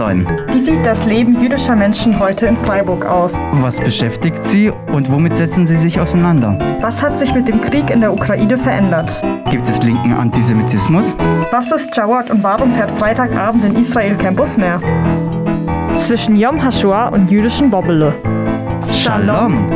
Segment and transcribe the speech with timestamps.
[0.00, 0.26] sein.
[0.50, 3.34] Wie sieht das Leben jüdischer Menschen heute in Freiburg aus?
[3.52, 6.58] Was beschäftigt sie und womit setzen sie sich auseinander?
[6.80, 9.10] Was hat sich mit dem Krieg in der Ukraine verändert?
[9.50, 11.14] Gibt es linken Antisemitismus?
[11.50, 14.80] Was ist Jawad und warum fährt Freitagabend in Israel kein Bus mehr?
[15.98, 18.14] Zwischen Yom HaShoah und jüdischen Bobbele.
[18.90, 19.68] Shalom.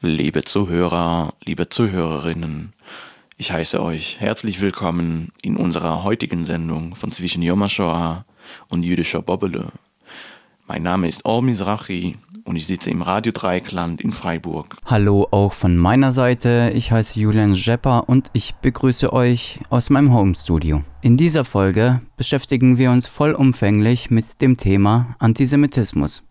[0.00, 2.72] Liebe Zuhörer, liebe Zuhörerinnen,
[3.38, 7.66] ich heiße euch herzlich willkommen in unserer heutigen Sendung von Zwischen Yom
[8.70, 9.68] und jüdischer Bobbele.
[10.66, 14.78] Mein Name ist Or Mizrachi und ich sitze im Radio Dreikland in Freiburg.
[14.86, 16.72] Hallo auch von meiner Seite.
[16.74, 20.82] Ich heiße Julian Jepper und ich begrüße euch aus meinem Homestudio.
[21.02, 26.22] In dieser Folge beschäftigen wir uns vollumfänglich mit dem Thema Antisemitismus.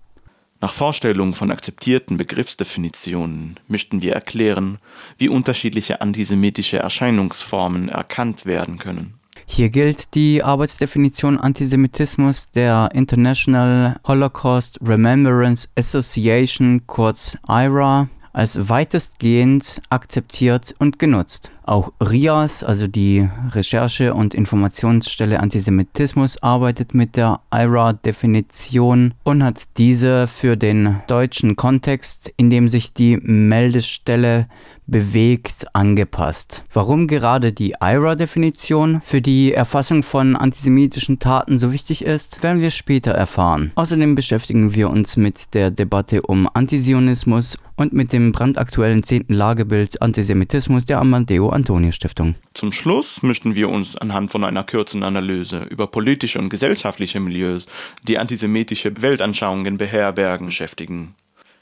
[0.61, 4.79] Nach Vorstellung von akzeptierten Begriffsdefinitionen möchten wir erklären,
[5.17, 9.15] wie unterschiedliche antisemitische Erscheinungsformen erkannt werden können.
[9.47, 20.73] Hier gilt die Arbeitsdefinition Antisemitismus der International Holocaust Remembrance Association, kurz IRA, als weitestgehend akzeptiert
[20.79, 21.51] und genutzt.
[21.67, 30.27] Auch RIAS, also die Recherche- und Informationsstelle Antisemitismus, arbeitet mit der IRA-Definition und hat diese
[30.27, 34.47] für den deutschen Kontext, in dem sich die Meldestelle
[34.88, 36.63] bewegt, angepasst.
[36.72, 42.72] Warum gerade die IRA-Definition für die Erfassung von antisemitischen Taten so wichtig ist, werden wir
[42.72, 43.72] später erfahren.
[43.75, 50.02] Außerdem beschäftigen wir uns mit der Debatte um Antisionismus und mit dem brandaktuellen zehnten Lagebild
[50.02, 52.35] Antisemitismus der Amadeo Antonio Stiftung.
[52.53, 57.67] Zum Schluss möchten wir uns anhand von einer kurzen Analyse über politische und gesellschaftliche Milieus,
[58.03, 61.15] die antisemitische Weltanschauungen beherbergen, beschäftigen.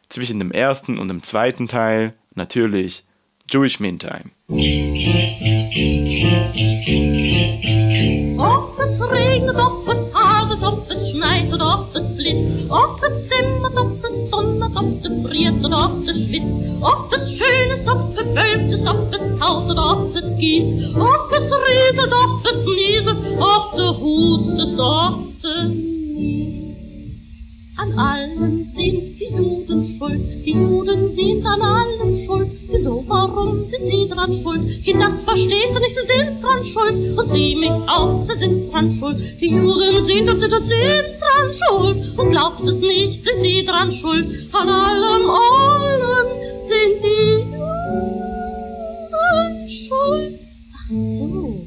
[0.09, 3.05] Zwischen dem ersten und dem zweiten Teil natürlich
[3.49, 4.32] Jewish Meantime.
[8.37, 13.23] Ob es regnet, ob es hagelt, ob es schneit oder ob es blitzt, ob es
[15.33, 19.39] friert oder ob es schwitzt, ob es schön ist, ob es bewölkt ist, ob es
[19.39, 25.42] taut oder ob es gießt, ob es rieselt, ob es nieselt, ob du hustest, ob
[25.42, 26.63] du.
[27.76, 32.48] An allem sind die Juden schuld, die Juden sind an allem schuld.
[32.70, 34.84] Wieso, warum sind sie dran schuld?
[34.84, 37.17] Kind, das verstehst du nicht, sie sind dran schuld.
[37.17, 39.17] Und sie mich auch, sie sind dran schuld.
[39.42, 42.20] Die Juden sind und sind und sind dran schuld.
[42.20, 44.28] Und glaubst es nicht, sind sie dran schuld.
[44.54, 46.28] An allem, allem
[46.70, 48.70] sind die Juden
[49.67, 50.39] schuld.
[50.76, 51.64] Ach so.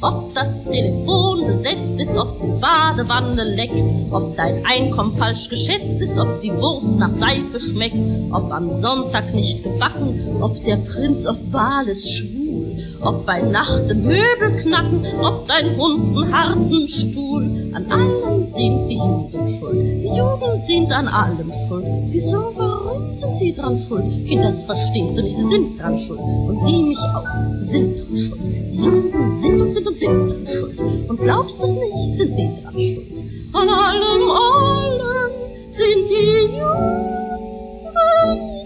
[0.00, 3.82] Ob das Telefon besetzt ist, ob die Badewanne leckt,
[4.12, 7.96] ob dein Einkommen falsch geschätzt ist, ob die Wurst nach Seife schmeckt,
[8.30, 13.88] ob am Sonntag nicht gebacken, ob der Prinz auf Wahl ist schwul, ob bei Nacht
[13.88, 17.72] Möbel knacken, ob dein Hund einen harten Stuhl.
[17.74, 21.84] An allem sind die Juden schuld, die Juden sind an allem schuld.
[22.10, 24.04] Wieso, warum sind sie dran schuld?
[24.28, 26.20] Kind, das verstehst du nicht, sie sind dran schuld.
[26.20, 27.24] Und sie mich auch,
[27.60, 28.40] sie sind dran schuld.
[28.70, 30.78] Die Juden sind und sind und sind dran schuld.
[31.08, 33.06] Und glaubst du es nicht, sind sie dran schuld.
[33.54, 35.32] An allem, allem
[35.72, 36.88] sind die Juden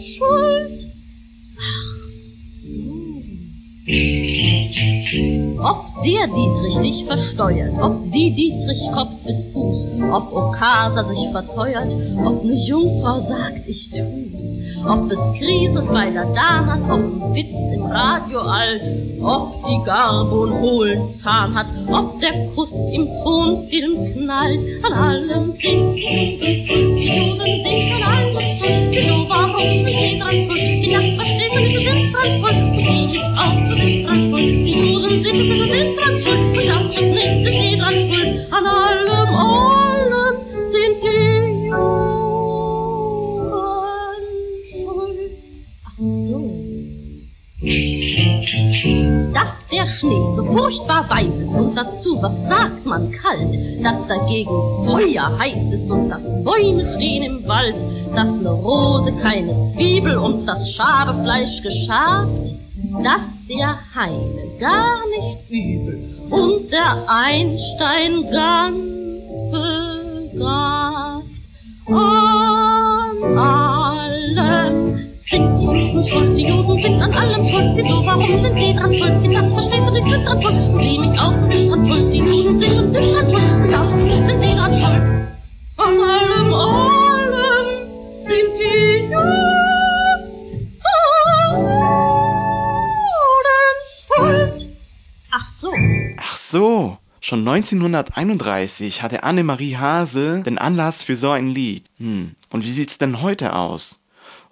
[0.00, 0.78] schuld.
[1.59, 1.93] Ach
[2.62, 2.83] so.
[5.62, 11.94] Ob der Dietrich dich versteuert, ob die Dietrich Kopf bis Fuß, ob Okasa sich verteuert,
[12.24, 14.58] ob ne Jungfrau sagt, ich tu's,
[14.88, 18.82] ob es kriselt bei der Dan hat, ob ein Witz im Radio alt,
[19.22, 25.52] ob die Garbo einen hohlen Zahn hat, ob der Kuss im Tonfilm knallt, an allem
[25.52, 30.92] sind die Juden die sind an allem schuld, wieso, warum sind sie dran schuld, die
[30.92, 34.30] das verstehen sie nicht, sie sind dran schuld, und sie mich auch, sie sind dran
[34.30, 37.94] schuld, die Juden sind, sind, sind dran schuld, und glaubst du nicht, sind sie dran
[37.94, 40.36] schuld, an allem, allem
[40.71, 42.12] sind die Juden
[44.71, 45.33] schuld.
[45.86, 46.39] Ach so.
[49.33, 54.50] Dass der Schnee so furchtbar weiß ist und dazu, was sagt man, kalt, dass dagegen
[54.84, 57.77] Feuer heiß ist und dass Bäume stehen im Wald,
[58.15, 62.53] dass ne Rose keine Zwiebel und das Schabefleisch geschabt,
[63.03, 65.99] dass der Heine gar nicht übel
[66.31, 68.77] und der Einstein ganz
[69.51, 71.25] begabt.
[71.89, 74.97] An allem
[75.28, 77.72] sind die Juden schuld, die Juden sind an allem schuld.
[77.77, 79.34] Wieso, warum sind sie dran schuld?
[79.34, 80.54] Das verstehst du nicht, sind dran schuld.
[80.72, 82.13] Und sie mich auch, sind dran schuld.
[82.13, 83.43] Die Juden sind und sind dran schuld.
[83.72, 85.03] Und nicht, sind sie dran schuld.
[85.77, 86.53] An allem
[96.53, 101.87] so, schon 1931 hatte Annemarie Hase den Anlass für so ein Lied.
[101.97, 102.37] Hm.
[102.51, 104.03] Und wie sieht's denn heute aus?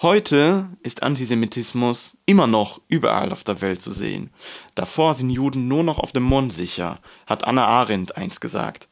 [0.01, 4.31] Heute ist Antisemitismus immer noch überall auf der Welt zu sehen.
[4.75, 8.89] Davor sind Juden nur noch auf dem Mond sicher, hat Anna Arendt einst gesagt.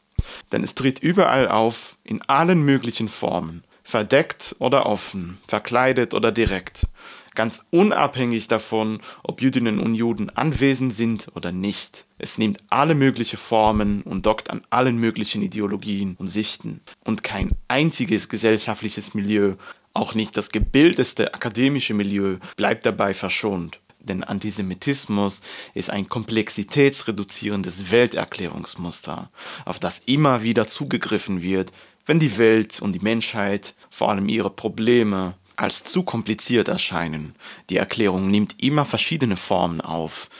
[0.53, 6.88] Denn es tritt überall auf, in allen möglichen Formen, verdeckt oder offen, verkleidet oder direkt,
[7.35, 12.07] ganz unabhängig davon, ob Jüdinnen und Juden anwesend sind oder nicht.
[12.19, 16.81] Es nimmt alle möglichen Formen und dockt an allen möglichen Ideologien und Sichten.
[17.05, 19.55] Und kein einziges gesellschaftliches Milieu
[19.95, 23.81] auch nicht das gebildetste akademische Milieu bleibt dabei verschont.
[24.01, 25.43] Denn Antisemitismus
[25.75, 29.31] ist ein komplexitätsreduzierendes Welterklärungsmuster,
[29.65, 31.73] auf das immer wieder zugegriffen wird,
[32.07, 37.35] wenn die Welt und die Menschheit, vor allem ihre Probleme, als zu kompliziert erscheinen.
[37.69, 40.31] Die Erklärung nimmt immer verschiedene Formen auf,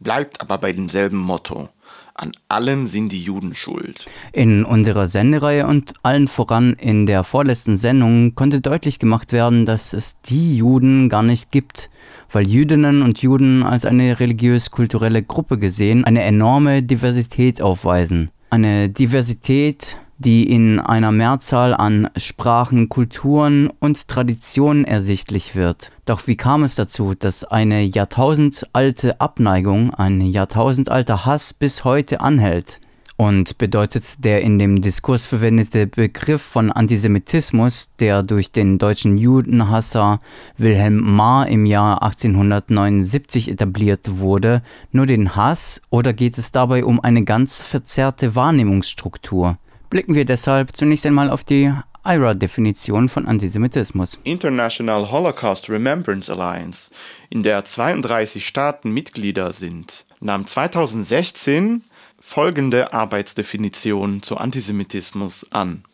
[0.00, 1.68] bleibt aber bei demselben Motto.
[2.14, 4.06] An allem sind die Juden schuld.
[4.32, 9.92] In unserer Sendereihe und allen voran in der vorletzten Sendung konnte deutlich gemacht werden, dass
[9.92, 11.90] es die Juden gar nicht gibt,
[12.30, 18.30] weil Jüdinnen und Juden als eine religiös-kulturelle Gruppe gesehen eine enorme Diversität aufweisen.
[18.50, 25.90] Eine Diversität, die in einer Mehrzahl an Sprachen, Kulturen und Traditionen ersichtlich wird.
[26.06, 32.80] Doch wie kam es dazu, dass eine jahrtausendalte Abneigung, ein jahrtausendalter Hass bis heute anhält?
[33.16, 40.18] Und bedeutet der in dem Diskurs verwendete Begriff von Antisemitismus, der durch den deutschen Judenhasser
[40.56, 47.00] Wilhelm Marr im Jahr 1879 etabliert wurde, nur den Hass oder geht es dabei um
[47.00, 49.58] eine ganz verzerrte Wahrnehmungsstruktur?
[49.92, 51.70] Blicken wir deshalb zunächst einmal auf die
[52.02, 54.18] IRA-Definition von Antisemitismus.
[54.24, 56.90] International Holocaust Remembrance Alliance,
[57.28, 61.82] in der 32 Staaten Mitglieder sind, nahm 2016
[62.18, 65.84] folgende Arbeitsdefinition zu Antisemitismus an.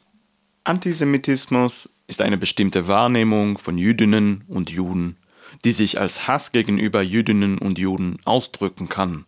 [0.62, 5.17] Antisemitismus ist eine bestimmte Wahrnehmung von Jüdinnen und Juden,
[5.65, 9.25] die sich als Hass gegenüber Jüdinnen und Juden ausdrücken kann.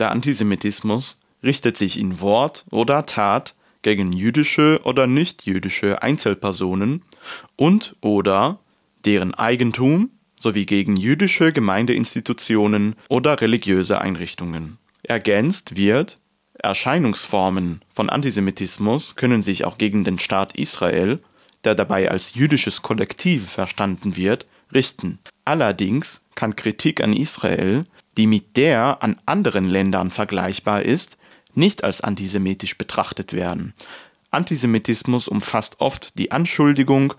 [0.00, 7.02] Der Antisemitismus richtet sich in Wort oder Tat gegen jüdische oder nichtjüdische Einzelpersonen
[7.54, 8.58] und oder
[9.04, 10.10] deren Eigentum
[10.40, 14.78] sowie gegen jüdische Gemeindeinstitutionen oder religiöse Einrichtungen.
[15.04, 16.18] Ergänzt wird,
[16.58, 21.20] Erscheinungsformen von Antisemitismus können sich auch gegen den Staat Israel,
[21.64, 25.18] der dabei als jüdisches Kollektiv verstanden wird, richten.
[25.44, 27.84] Allerdings kann Kritik an Israel,
[28.16, 31.18] die mit der an anderen Ländern vergleichbar ist,
[31.56, 33.74] nicht als antisemitisch betrachtet werden.
[34.30, 37.14] Antisemitismus umfasst oft die Anschuldigung,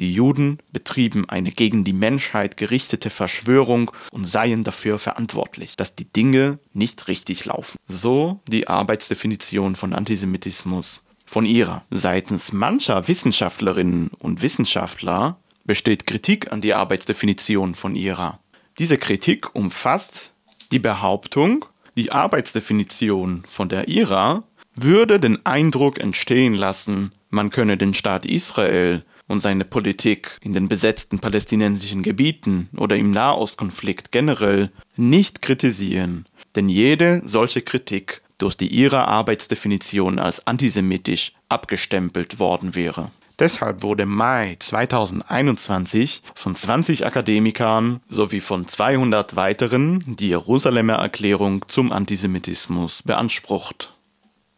[0.00, 6.04] die Juden betrieben eine gegen die Menschheit gerichtete Verschwörung und seien dafür verantwortlich, dass die
[6.04, 7.78] Dinge nicht richtig laufen.
[7.88, 11.84] So die Arbeitsdefinition von Antisemitismus von ihrer.
[11.90, 18.38] Seitens mancher Wissenschaftlerinnen und Wissenschaftler besteht Kritik an die Arbeitsdefinition von ihrer.
[18.78, 20.32] Diese Kritik umfasst
[20.70, 21.64] die Behauptung,
[21.98, 24.44] die Arbeitsdefinition von der IRA
[24.76, 30.68] würde den Eindruck entstehen lassen, man könne den Staat Israel und seine Politik in den
[30.68, 36.24] besetzten palästinensischen Gebieten oder im Nahostkonflikt generell nicht kritisieren,
[36.54, 43.06] denn jede solche Kritik durch die IRA Arbeitsdefinition als antisemitisch abgestempelt worden wäre.
[43.38, 51.92] Deshalb wurde Mai 2021 von 20 Akademikern sowie von 200 weiteren die Jerusalemer Erklärung zum
[51.92, 53.94] Antisemitismus beansprucht.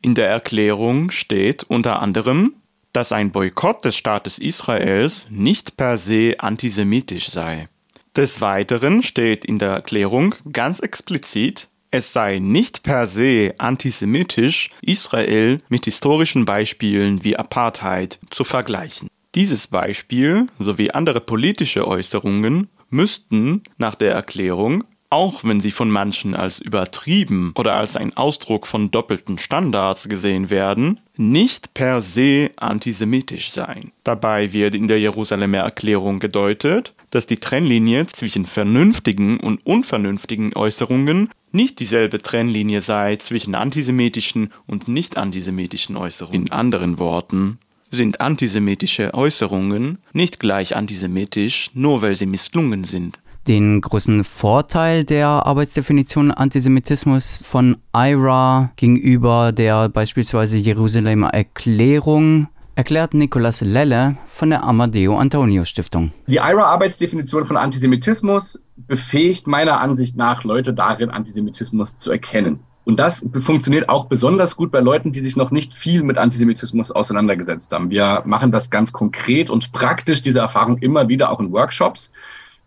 [0.00, 2.54] In der Erklärung steht unter anderem,
[2.94, 7.68] dass ein Boykott des Staates Israels nicht per se antisemitisch sei.
[8.16, 15.60] Des Weiteren steht in der Erklärung ganz explizit, es sei nicht per se antisemitisch, Israel
[15.68, 19.08] mit historischen Beispielen wie Apartheid zu vergleichen.
[19.34, 26.36] Dieses Beispiel sowie andere politische Äußerungen müssten nach der Erklärung, auch wenn sie von manchen
[26.36, 33.50] als übertrieben oder als ein Ausdruck von doppelten Standards gesehen werden, nicht per se antisemitisch
[33.50, 33.90] sein.
[34.04, 41.30] Dabei wird in der Jerusalemer Erklärung gedeutet, dass die Trennlinie zwischen vernünftigen und unvernünftigen Äußerungen
[41.50, 46.42] nicht dieselbe Trennlinie sei zwischen antisemitischen und nicht antisemitischen Äußerungen.
[46.42, 47.58] In anderen Worten
[47.90, 53.18] sind antisemitische Äußerungen nicht gleich antisemitisch, nur weil sie misslungen sind.
[53.48, 63.62] Den großen Vorteil der Arbeitsdefinition Antisemitismus von IRA gegenüber der beispielsweise Jerusalemer Erklärung erklärt Nicolas
[63.62, 66.12] Lelle von der Amadeo Antonio Stiftung.
[66.26, 72.60] Die IRA-Arbeitsdefinition von Antisemitismus befähigt meiner Ansicht nach Leute darin, Antisemitismus zu erkennen.
[72.84, 76.90] Und das funktioniert auch besonders gut bei Leuten, die sich noch nicht viel mit Antisemitismus
[76.90, 77.90] auseinandergesetzt haben.
[77.90, 82.12] Wir machen das ganz konkret und praktisch, diese Erfahrung immer wieder auch in Workshops,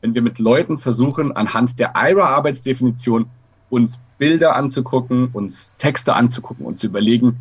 [0.03, 3.25] wenn wir mit Leuten versuchen, anhand der IRA-Arbeitsdefinition
[3.69, 7.37] uns Bilder anzugucken, uns Texte anzugucken und zu überlegen,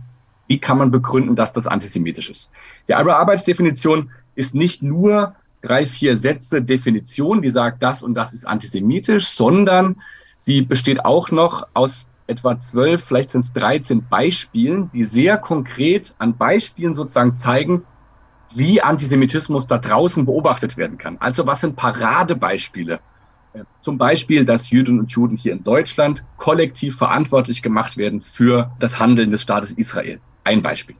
[0.46, 2.52] wie kann man begründen, dass das antisemitisch ist.
[2.88, 8.46] Die IRA-Arbeitsdefinition ist nicht nur drei, vier Sätze Definition, die sagt, das und das ist
[8.46, 9.96] antisemitisch, sondern
[10.36, 16.14] sie besteht auch noch aus etwa zwölf, vielleicht sind es 13 Beispielen, die sehr konkret
[16.18, 17.82] an Beispielen sozusagen zeigen,
[18.54, 21.16] wie Antisemitismus da draußen beobachtet werden kann.
[21.18, 23.00] Also was sind Paradebeispiele?
[23.80, 28.98] Zum Beispiel, dass Jüdinnen und Juden hier in Deutschland kollektiv verantwortlich gemacht werden für das
[28.98, 30.20] Handeln des Staates Israel.
[30.44, 30.96] Ein Beispiel.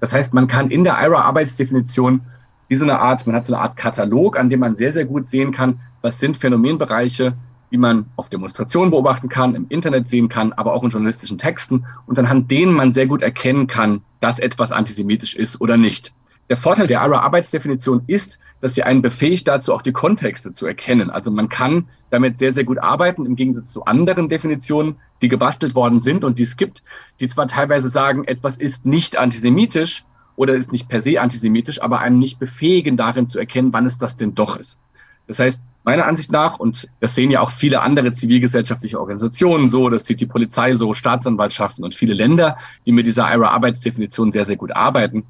[0.00, 2.20] Das heißt, man kann in der IRA-Arbeitsdefinition
[2.68, 5.06] wie so eine Art, man hat so eine Art Katalog, an dem man sehr, sehr
[5.06, 7.34] gut sehen kann, was sind Phänomenbereiche,
[7.70, 11.84] die man auf Demonstrationen beobachten kann, im Internet sehen kann, aber auch in journalistischen Texten
[12.06, 16.12] und anhand denen man sehr gut erkennen kann, dass etwas antisemitisch ist oder nicht.
[16.48, 21.10] Der Vorteil der ARA-Arbeitsdefinition ist, dass sie einen befähigt dazu, auch die Kontexte zu erkennen.
[21.10, 25.74] Also man kann damit sehr, sehr gut arbeiten, im Gegensatz zu anderen Definitionen, die gebastelt
[25.74, 26.82] worden sind und die es gibt,
[27.20, 30.04] die zwar teilweise sagen, etwas ist nicht antisemitisch
[30.36, 33.98] oder ist nicht per se antisemitisch, aber einem nicht befähigen, darin zu erkennen, wann es
[33.98, 34.80] das denn doch ist.
[35.26, 39.90] Das heißt, meiner Ansicht nach, und das sehen ja auch viele andere zivilgesellschaftliche Organisationen so,
[39.90, 44.56] das sieht die Polizei so, Staatsanwaltschaften und viele Länder, die mit dieser IRA-Arbeitsdefinition sehr, sehr
[44.56, 45.26] gut arbeiten,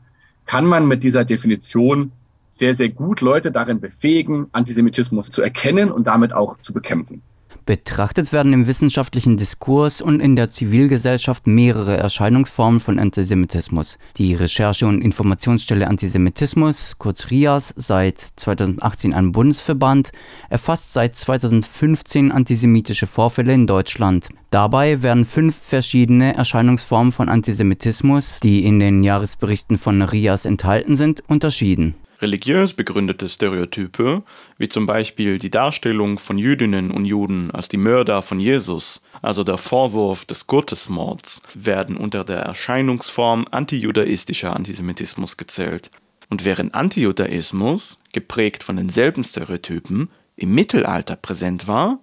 [0.49, 2.11] kann man mit dieser Definition
[2.51, 7.23] sehr, sehr gut Leute darin befähigen, Antisemitismus zu erkennen und damit auch zu bekämpfen.
[7.69, 13.99] Betrachtet werden im wissenschaftlichen Diskurs und in der Zivilgesellschaft mehrere Erscheinungsformen von Antisemitismus.
[14.17, 20.13] Die Recherche- und Informationsstelle Antisemitismus, kurz RIAS, seit 2018 ein Bundesverband,
[20.49, 24.31] erfasst seit 2015 antisemitische Vorfälle in Deutschland.
[24.49, 31.23] Dabei werden fünf verschiedene Erscheinungsformen von Antisemitismus, die in den Jahresberichten von RIAS enthalten sind,
[31.29, 31.97] unterschieden.
[32.21, 34.25] Religiös begründete Stereotype,
[34.57, 39.45] wie zum Beispiel die Darstellung von Jüdinnen und Juden als die Mörder von Jesus, also
[39.45, 45.91] der Vorwurf des Gottesmords, werden unter der Erscheinungsform antijudaistischer Antisemitismus gezählt.
[46.29, 51.99] Und während Antijudaismus, geprägt von denselben Stereotypen, im Mittelalter präsent war,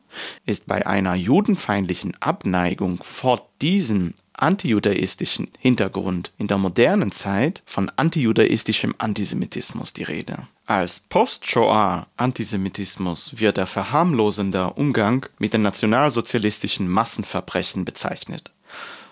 [0.46, 8.96] ist bei einer judenfeindlichen Abneigung vor diesem antijudaistischen Hintergrund in der modernen Zeit von antijudaistischem
[8.98, 10.48] Antisemitismus die Rede.
[10.65, 18.51] Als Post-Shoah-Antisemitismus wird der verharmlosende Umgang mit den nationalsozialistischen Massenverbrechen bezeichnet.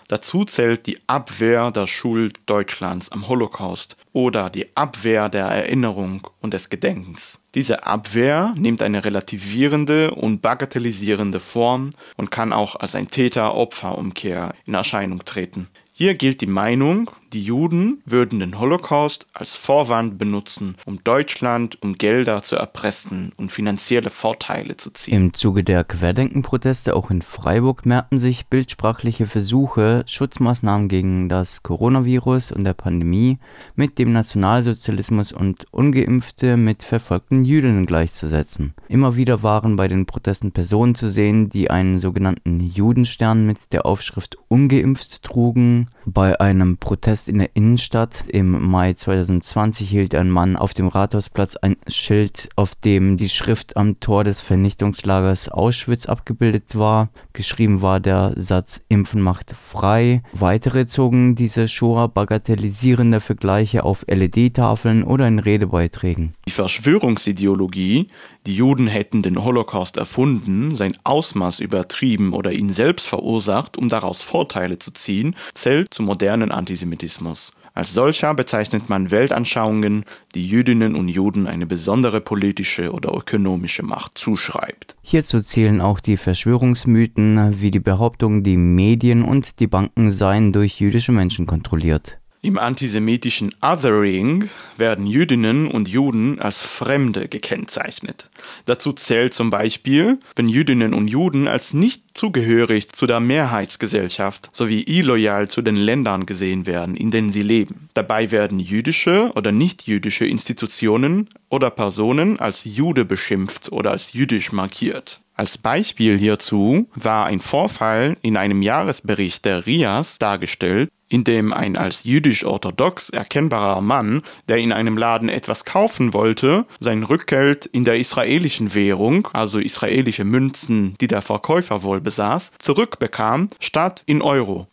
[0.08, 6.54] Dazu zählt die Abwehr der Schuld Deutschlands am Holocaust oder die Abwehr der Erinnerung und
[6.54, 7.44] des Gedenkens.
[7.54, 14.74] Diese Abwehr nimmt eine relativierende und bagatellisierende Form und kann auch als ein Täter-Opfer-Umkehr in
[14.74, 15.68] Erscheinung treten.
[15.92, 21.98] Hier gilt die Meinung, die Juden würden den Holocaust als Vorwand benutzen, um Deutschland um
[21.98, 25.14] Gelder zu erpressen und finanzielle Vorteile zu ziehen.
[25.14, 32.52] Im Zuge der Querdenkenproteste auch in Freiburg mehrten sich bildsprachliche Versuche, Schutzmaßnahmen gegen das Coronavirus
[32.52, 33.38] und der Pandemie
[33.74, 38.74] mit dem Nationalsozialismus und Ungeimpfte mit verfolgten Jüdinnen gleichzusetzen.
[38.88, 43.86] Immer wieder waren bei den Protesten Personen zu sehen, die einen sogenannten Judenstern mit der
[43.86, 45.88] Aufschrift ungeimpft trugen.
[46.06, 51.56] Bei einem Protest in der Innenstadt im Mai 2020 hielt ein Mann auf dem Rathausplatz
[51.56, 57.08] ein Schild, auf dem die Schrift am Tor des Vernichtungslagers Auschwitz abgebildet war.
[57.32, 60.22] Geschrieben war der Satz Impfen macht frei.
[60.34, 66.34] Weitere zogen diese Shoah bagatellisierende Vergleiche auf LED-Tafeln oder in Redebeiträgen.
[66.46, 68.08] Die Verschwörungsideologie,
[68.46, 74.20] die Juden hätten den Holocaust erfunden, sein Ausmaß übertrieben oder ihn selbst verursacht, um daraus
[74.20, 77.52] Vorteile zu ziehen, zählt zum modernen Antisemitismus.
[77.76, 80.04] Als solcher bezeichnet man Weltanschauungen,
[80.36, 84.94] die Jüdinnen und Juden eine besondere politische oder ökonomische Macht zuschreibt.
[85.02, 90.78] Hierzu zählen auch die Verschwörungsmythen wie die Behauptung, die Medien und die Banken seien durch
[90.78, 92.18] jüdische Menschen kontrolliert.
[92.44, 98.28] Im antisemitischen Othering werden Jüdinnen und Juden als Fremde gekennzeichnet.
[98.66, 104.82] Dazu zählt zum Beispiel, wenn Jüdinnen und Juden als nicht zugehörig zu der Mehrheitsgesellschaft sowie
[104.82, 107.88] illoyal zu den Ländern gesehen werden, in denen sie leben.
[107.94, 115.22] Dabei werden jüdische oder nicht-jüdische Institutionen oder Personen als Jude beschimpft oder als jüdisch markiert.
[115.36, 122.04] Als Beispiel hierzu war ein Vorfall in einem Jahresbericht der RIAS dargestellt, indem ein als
[122.04, 128.74] jüdisch-orthodox erkennbarer Mann, der in einem Laden etwas kaufen wollte, sein Rückgeld in der israelischen
[128.74, 134.66] Währung, also israelische Münzen, die der Verkäufer wohl besaß, zurückbekam, statt in Euro.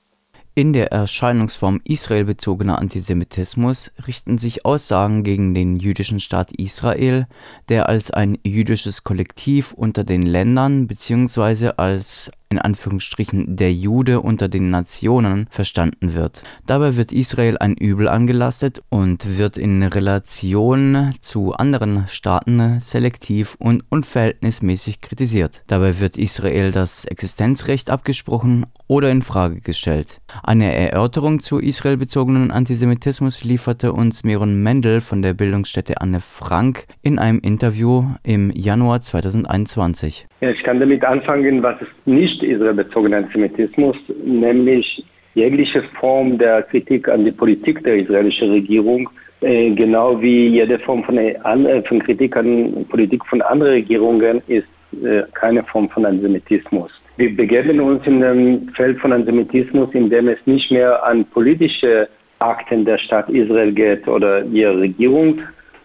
[0.54, 7.26] In der Erscheinungsform israelbezogener Antisemitismus richten sich Aussagen gegen den jüdischen Staat Israel,
[7.70, 11.72] der als ein jüdisches Kollektiv unter den Ländern bzw.
[11.78, 16.44] als in Anführungsstrichen der Jude unter den Nationen verstanden wird.
[16.68, 23.84] Dabei wird Israel ein Übel angelastet und wird in Relation zu anderen Staaten selektiv und
[23.90, 25.64] unverhältnismäßig kritisiert.
[25.68, 30.20] Dabei wird Israel das Existenzrecht abgesprochen oder in Frage gestellt.
[30.44, 37.18] Eine Erörterung zu israelbezogenen Antisemitismus lieferte uns Meron Mendel von der Bildungsstätte Anne Frank in
[37.18, 40.28] einem Interview im Januar 2021.
[40.42, 45.04] Ja, ich kann damit anfangen, was ist nicht israelbezogener Antisemitismus, nämlich
[45.36, 49.10] jegliche Form der Kritik an die Politik der israelischen Regierung,
[49.42, 54.68] äh, genau wie jede Form von, äh, von Kritik an Politik von anderen Regierungen, ist
[55.04, 56.92] äh, keine Form von Antisemitismus.
[57.18, 62.08] Wir begeben uns in dem Feld von Antisemitismus, in dem es nicht mehr an politische
[62.40, 65.40] Akten der Stadt Israel geht oder ihrer Regierung,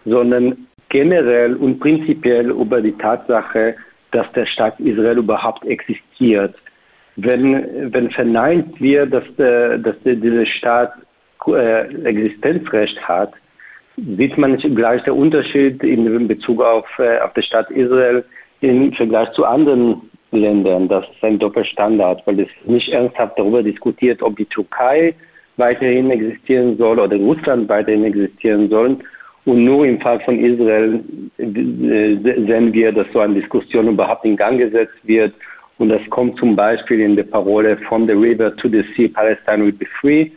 [0.05, 0.55] sondern
[0.89, 3.75] generell und prinzipiell über die Tatsache,
[4.11, 6.55] dass der Staat Israel überhaupt existiert.
[7.15, 10.93] Wenn, wenn verneint wird, dass, der, dass dieser Staat
[11.47, 13.33] äh, Existenzrecht hat,
[13.97, 18.23] sieht man gleich der Unterschied in Bezug auf, äh, auf den Staat Israel
[18.61, 20.87] im Vergleich zu anderen Ländern.
[20.87, 25.15] Das ist ein Doppelstandard, weil es nicht ernsthaft darüber diskutiert, ob die Türkei
[25.57, 29.03] weiterhin existieren soll oder Russland weiterhin existieren sollen,
[29.47, 30.99] und nur im Fall von Israel
[31.37, 35.33] äh, sehen wir, dass so eine Diskussion überhaupt in Gang gesetzt wird.
[35.77, 39.63] Und das kommt zum Beispiel in der Parole From the River to the Sea, Palestine
[39.63, 40.31] will be free.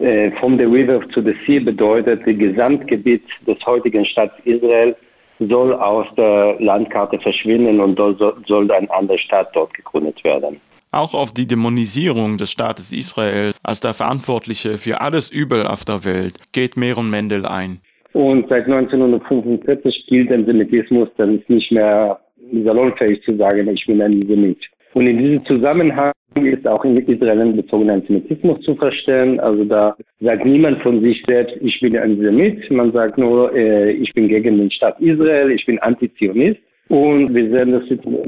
[0.00, 4.96] Äh, from the River to the Sea bedeutet, das Gesamtgebiet des heutigen Staates Israel
[5.38, 10.60] soll aus der Landkarte verschwinden und soll ein anderer Staat dort gegründet werden.
[10.90, 16.04] Auch auf die Dämonisierung des Staates Israel als der Verantwortliche für alles Übel auf der
[16.04, 17.80] Welt geht Meron Mendel ein.
[18.14, 22.20] Und seit 1945 gilt Antisemitismus, dann ist nicht mehr
[22.62, 24.58] salonfähig zu sagen, ich bin Antisemit.
[24.92, 29.40] Und in diesem Zusammenhang ist auch in Israel bezogener Antisemitismus zu verstehen.
[29.40, 32.70] Also da sagt niemand von sich selbst, ich bin Antisemit.
[32.70, 36.60] Man sagt nur, äh, ich bin gegen den Staat Israel, ich bin Antizionist.
[36.88, 37.82] Und wir sehen das,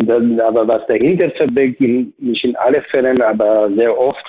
[0.07, 4.25] dann, aber was dahinter verbirgt, nicht in allen Fällen, aber sehr oft,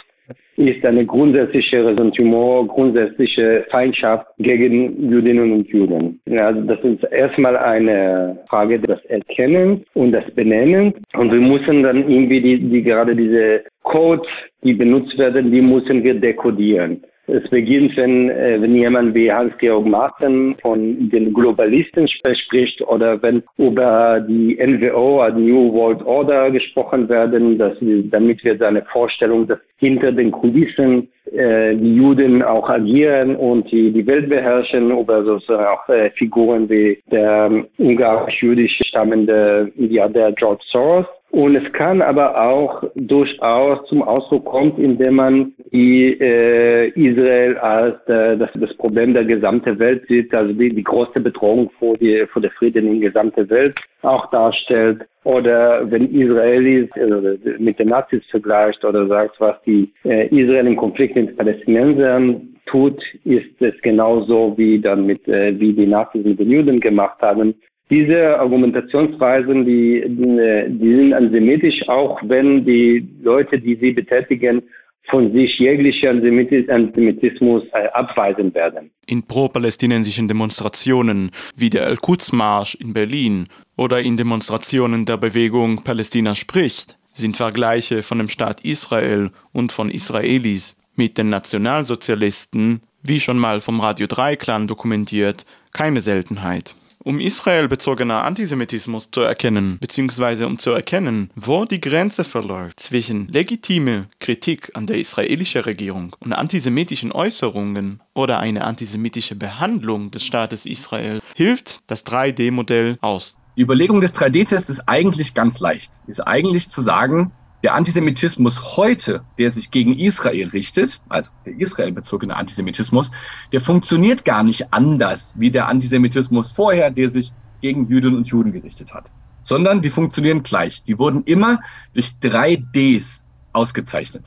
[0.58, 6.20] ist eine grundsätzliche Ressentiment, grundsätzliche Feindschaft gegen Jüdinnen und Juden.
[6.30, 10.96] Also das ist erstmal eine Frage des Erkennens und des Benennens.
[11.14, 14.28] Und wir müssen dann irgendwie die, die gerade diese Codes,
[14.64, 17.04] die benutzt werden, die müssen wir dekodieren.
[17.30, 23.44] Es beginnt, wenn, äh, wenn jemand wie Hans-Georg Martin von den Globalisten spricht oder wenn
[23.58, 30.14] über die NWO, New World Order, gesprochen werden, dass, damit wir seine Vorstellung, dass hinter
[30.14, 35.90] den Kulissen äh, die Juden auch agieren und die, die Welt beherrschen, über sozusagen auch
[35.90, 42.84] äh, Figuren wie der ähm, ungarisch-jüdisch stammende Milliardär George Soros und es kann aber auch
[42.96, 49.26] durchaus zum Ausdruck kommen, indem man die äh, Israel als äh, das, das Problem der
[49.26, 53.10] gesamten Welt sieht, also die, die große Bedrohung vor, die, vor der Frieden in der
[53.10, 55.06] gesamten Welt auch darstellt.
[55.26, 60.78] Oder wenn Israelis äh, mit den Nazis vergleicht oder sagt, was die äh, Israel im
[60.78, 66.40] Konflikt mit Palästinensern tut, ist es genauso wie dann mit äh, wie die Nazis mit
[66.40, 67.56] den Juden gemacht haben.
[67.90, 74.62] Diese Argumentationsweisen, die, die sind antisemitisch, auch wenn die Leute, die sie betätigen,
[75.10, 78.92] von sich jegliche Antisemitismus äh, abweisen werden.
[79.06, 83.48] In pro-palästinensischen Demonstrationen wie der El-Quds-Marsch in Berlin
[83.78, 89.90] oder in Demonstrationen der Bewegung Palästina spricht, sind Vergleiche von dem Staat Israel und von
[89.90, 96.76] Israelis mit den Nationalsozialisten, wie schon mal vom Radio Dreiklang dokumentiert, keine Seltenheit.
[97.08, 104.10] Um israelbezogener Antisemitismus zu erkennen, beziehungsweise um zu erkennen, wo die Grenze verläuft zwischen legitime
[104.20, 111.22] Kritik an der israelischen Regierung und antisemitischen Äußerungen oder eine antisemitische Behandlung des Staates Israel,
[111.34, 113.38] hilft das 3D-Modell aus.
[113.56, 115.90] Die Überlegung des 3D-Tests ist eigentlich ganz leicht.
[116.08, 117.32] Ist eigentlich zu sagen,
[117.64, 123.12] der Antisemitismus heute, der sich gegen Israel richtet, also der israelbezogene Antisemitismus,
[123.52, 128.52] der funktioniert gar nicht anders wie der Antisemitismus vorher, der sich gegen Jüdinnen und Juden
[128.52, 129.10] gerichtet hat,
[129.42, 130.84] sondern die funktionieren gleich.
[130.84, 131.60] Die wurden immer
[131.94, 134.26] durch drei Ds ausgezeichnet.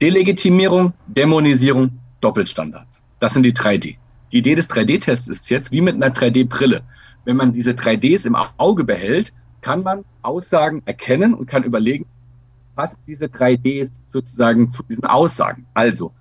[0.00, 3.04] Delegitimierung, Dämonisierung, Doppelstandards.
[3.20, 3.96] Das sind die 3D.
[4.32, 6.80] Die Idee des 3D-Tests ist jetzt wie mit einer 3D-Brille.
[7.24, 12.06] Wenn man diese 3Ds im Auge behält, kann man Aussagen erkennen und kann überlegen,
[12.74, 15.66] passen diese 3Ds sozusagen zu diesen Aussagen.
[15.74, 16.12] Also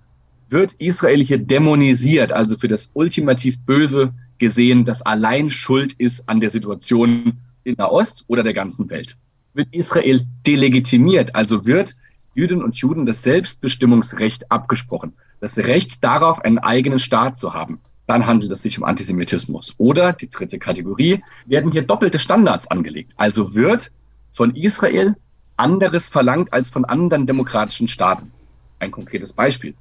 [0.48, 6.40] wird Israel hier dämonisiert, also für das ultimativ Böse gesehen, das allein schuld ist an
[6.40, 9.18] der Situation in der Ost oder der ganzen Welt.
[9.54, 11.96] Wird Israel delegitimiert, also wird
[12.34, 18.26] Jüdinnen und Juden das Selbstbestimmungsrecht abgesprochen, das Recht darauf, einen eigenen Staat zu haben, dann
[18.26, 19.76] handelt es sich um Antisemitismus.
[19.78, 23.14] Oder die dritte Kategorie, werden hier doppelte Standards angelegt.
[23.16, 23.92] Also wird
[24.32, 25.16] von Israel
[25.62, 28.32] anderes verlangt als von anderen demokratischen Staaten.
[28.80, 29.76] Ein konkretes Beispiel.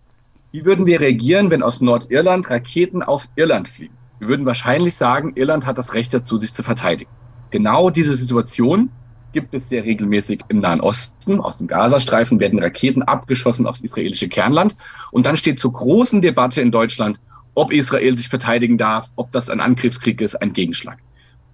[0.53, 3.97] Wie würden wir reagieren, wenn aus Nordirland Raketen auf Irland fliegen?
[4.19, 7.11] Wir würden wahrscheinlich sagen, Irland hat das Recht dazu, sich zu verteidigen.
[7.51, 8.90] Genau diese Situation
[9.33, 11.40] gibt es sehr regelmäßig im Nahen Osten.
[11.40, 14.75] Aus dem Gazastreifen werden Raketen abgeschossen aufs israelische Kernland.
[15.12, 17.19] Und dann steht zur großen Debatte in Deutschland,
[17.55, 20.99] ob Israel sich verteidigen darf, ob das ein Angriffskrieg ist, ein Gegenschlag.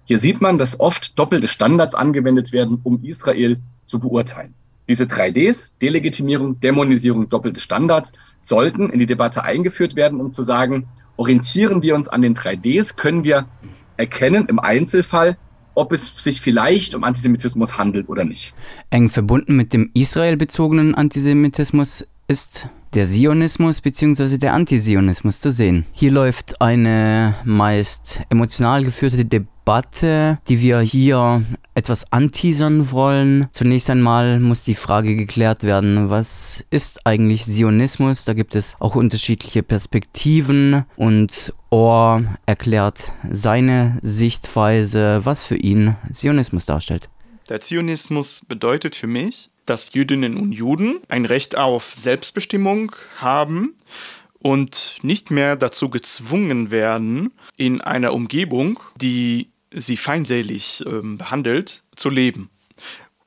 [0.05, 4.53] Hier sieht man, dass oft doppelte Standards angewendet werden, um Israel zu beurteilen.
[4.87, 10.87] Diese 3Ds, Delegitimierung, Dämonisierung, doppelte Standards, sollten in die Debatte eingeführt werden, um zu sagen,
[11.17, 13.47] orientieren wir uns an den 3Ds, können wir
[13.97, 15.37] erkennen im Einzelfall,
[15.75, 18.53] ob es sich vielleicht um Antisemitismus handelt oder nicht.
[18.89, 24.37] Eng verbunden mit dem israelbezogenen Antisemitismus ist der Zionismus bzw.
[24.37, 25.85] der Antisionismus zu sehen.
[25.91, 29.56] Hier läuft eine meist emotional geführte Debatte,
[30.47, 31.43] die wir hier
[31.75, 33.49] etwas anteasern wollen.
[33.51, 38.23] Zunächst einmal muss die Frage geklärt werden, was ist eigentlich Zionismus?
[38.23, 46.65] Da gibt es auch unterschiedliche Perspektiven und Ohr erklärt seine Sichtweise, was für ihn Zionismus
[46.65, 47.09] darstellt.
[47.49, 53.75] Der Zionismus bedeutet für mich, dass Jüdinnen und Juden ein Recht auf Selbstbestimmung haben
[54.39, 62.09] und nicht mehr dazu gezwungen werden, in einer Umgebung, die sie feindselig äh, behandelt, zu
[62.09, 62.49] leben.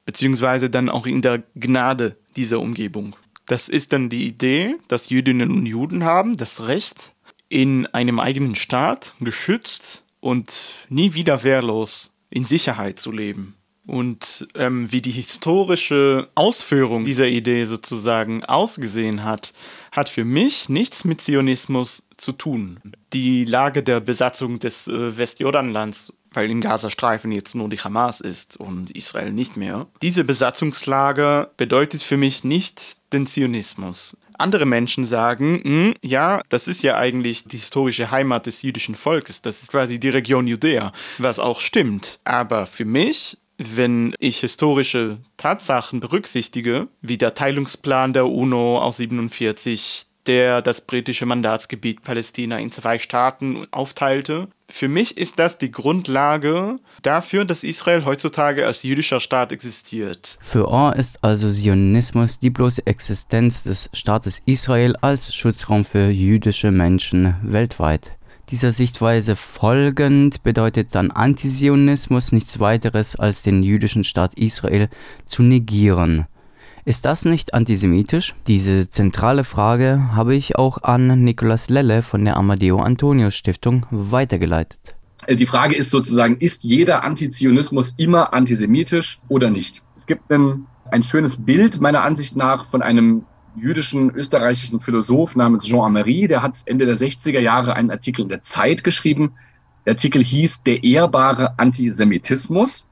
[0.07, 3.17] Beziehungsweise dann auch in der Gnade dieser Umgebung.
[3.47, 7.13] Das ist dann die Idee, dass Jüdinnen und Juden haben das Recht,
[7.49, 13.57] in einem eigenen Staat geschützt und nie wieder wehrlos in Sicherheit zu leben
[13.91, 19.53] und ähm, wie die historische Ausführung dieser Idee sozusagen ausgesehen hat,
[19.91, 22.79] hat für mich nichts mit Zionismus zu tun.
[23.13, 28.57] Die Lage der Besatzung des äh, Westjordanlands, weil im Gazastreifen jetzt nur die Hamas ist
[28.59, 29.89] und Israel nicht mehr.
[30.03, 34.17] Diese Besatzungslage bedeutet für mich nicht den Zionismus.
[34.39, 39.43] Andere Menschen sagen, hm, ja, das ist ja eigentlich die historische Heimat des jüdischen Volkes,
[39.43, 42.21] das ist quasi die Region Judäa, was auch stimmt.
[42.25, 50.07] Aber für mich wenn ich historische Tatsachen berücksichtige, wie der Teilungsplan der UNO aus 47,
[50.27, 54.49] der das britische Mandatsgebiet Palästina in zwei Staaten aufteilte.
[54.69, 60.39] Für mich ist das die Grundlage dafür, dass Israel heutzutage als jüdischer Staat existiert.
[60.41, 66.71] Für Orr ist also Zionismus die bloße Existenz des Staates Israel als Schutzraum für jüdische
[66.71, 68.13] Menschen weltweit.
[68.51, 74.89] Dieser Sichtweise folgend bedeutet dann Antisionismus nichts weiteres als den jüdischen Staat Israel
[75.25, 76.27] zu negieren.
[76.85, 78.35] Ist das nicht antisemitisch?
[78.49, 84.97] Diese zentrale Frage habe ich auch an Nicolas Lelle von der Amadeo Antonio Stiftung weitergeleitet.
[85.29, 89.81] Die Frage ist sozusagen, ist jeder Antizionismus immer antisemitisch oder nicht?
[89.95, 93.25] Es gibt ein, ein schönes Bild meiner Ansicht nach von einem
[93.57, 98.29] jüdischen österreichischen Philosoph namens Jean Amery, der hat Ende der 60er Jahre einen Artikel in
[98.29, 99.33] der Zeit geschrieben.
[99.87, 102.85] Der Artikel hieß Der ehrbare Antisemitismus.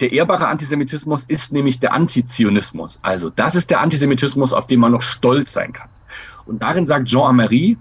[0.00, 2.98] Der ehrbare Antisemitismus ist nämlich der Antizionismus.
[3.02, 5.88] Also das ist der Antisemitismus, auf den man noch stolz sein kann.
[6.46, 7.76] Und darin sagt Jean Amery,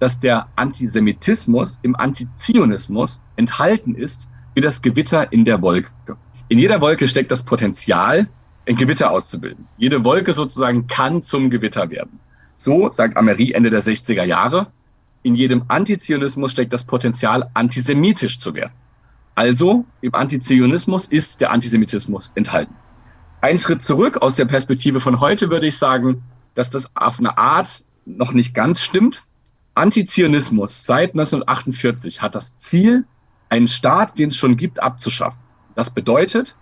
[0.00, 5.90] dass der Antisemitismus im Antizionismus enthalten ist wie das Gewitter in der Wolke.
[6.48, 8.26] In jeder Wolke steckt das Potenzial,
[8.68, 9.66] ein Gewitter auszubilden.
[9.78, 12.20] Jede Wolke sozusagen kann zum Gewitter werden.
[12.54, 14.66] So, sagt Amery Ende der 60er Jahre,
[15.22, 18.72] in jedem Antizionismus steckt das Potenzial, antisemitisch zu werden.
[19.34, 22.74] Also, im Antizionismus ist der Antisemitismus enthalten.
[23.40, 26.22] Ein Schritt zurück aus der Perspektive von heute würde ich sagen,
[26.54, 29.22] dass das auf eine Art noch nicht ganz stimmt.
[29.74, 33.06] Antizionismus seit 1948 hat das Ziel,
[33.48, 35.40] einen Staat, den es schon gibt, abzuschaffen.
[35.76, 36.56] Das bedeutet,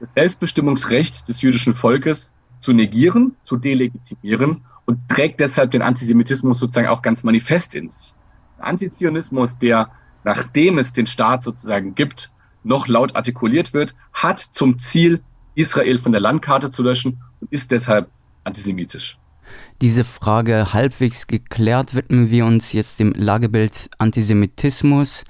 [0.00, 6.88] das Selbstbestimmungsrecht des jüdischen Volkes zu negieren, zu delegitimieren und trägt deshalb den Antisemitismus sozusagen
[6.88, 8.14] auch ganz manifest in sich.
[8.58, 9.90] Antizionismus, der
[10.24, 12.30] nachdem es den Staat sozusagen gibt,
[12.62, 15.22] noch laut artikuliert wird, hat zum Ziel,
[15.54, 18.10] Israel von der Landkarte zu löschen und ist deshalb
[18.44, 19.18] antisemitisch.
[19.80, 25.24] Diese Frage halbwegs geklärt widmen wir uns jetzt dem Lagebild Antisemitismus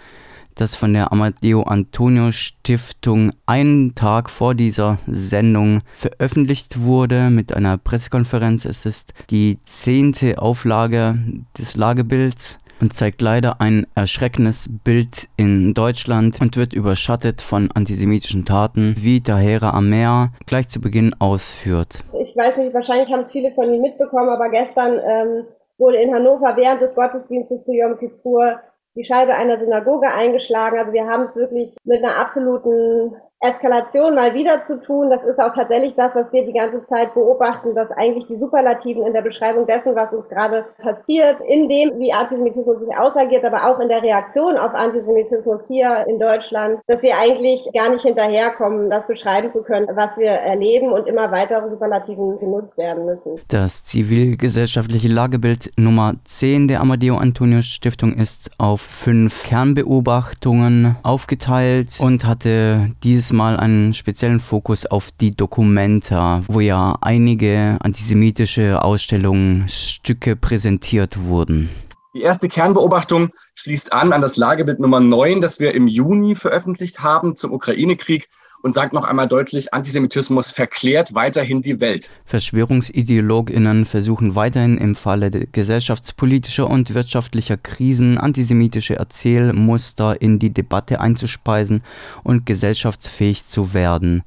[0.54, 7.78] das von der Amadeo Antonio Stiftung einen Tag vor dieser Sendung veröffentlicht wurde mit einer
[7.78, 8.64] Pressekonferenz.
[8.64, 11.18] Es ist die zehnte Auflage
[11.58, 18.44] des Lagebilds und zeigt leider ein erschreckendes Bild in Deutschland und wird überschattet von antisemitischen
[18.44, 22.04] Taten, wie Tahera Amer gleich zu Beginn ausführt.
[22.20, 25.44] Ich weiß nicht, wahrscheinlich haben es viele von Ihnen mitbekommen, aber gestern ähm,
[25.78, 28.60] wurde in Hannover während des Gottesdienstes zu Yom Kippur
[29.00, 30.78] die Scheibe einer Synagoge eingeschlagen.
[30.78, 35.08] Also wir haben es wirklich mit einer absoluten Eskalation mal wieder zu tun.
[35.08, 39.06] Das ist auch tatsächlich das, was wir die ganze Zeit beobachten, dass eigentlich die Superlativen
[39.06, 43.64] in der Beschreibung dessen, was uns gerade passiert, in dem, wie Antisemitismus sich ausagiert, aber
[43.64, 48.90] auch in der Reaktion auf Antisemitismus hier in Deutschland, dass wir eigentlich gar nicht hinterherkommen,
[48.90, 53.40] das beschreiben zu können, was wir erleben und immer weitere Superlativen genutzt werden müssen.
[53.48, 62.26] Das zivilgesellschaftliche Lagebild Nummer 10 der Amadeo Antonio Stiftung ist auf fünf Kernbeobachtungen aufgeteilt und
[62.26, 71.24] hatte dieses Mal einen speziellen Fokus auf die Documenta, wo ja einige antisemitische Ausstellungsstücke präsentiert
[71.24, 71.70] wurden.
[72.14, 77.00] Die erste Kernbeobachtung schließt an an das Lagebild Nummer 9, das wir im Juni veröffentlicht
[77.00, 78.28] haben zum Ukraine-Krieg
[78.62, 82.10] und sagt noch einmal deutlich, Antisemitismus verklärt weiterhin die Welt.
[82.24, 91.82] Verschwörungsideologinnen versuchen weiterhin im Falle gesellschaftspolitischer und wirtschaftlicher Krisen antisemitische Erzählmuster in die Debatte einzuspeisen
[92.22, 94.22] und gesellschaftsfähig zu werden.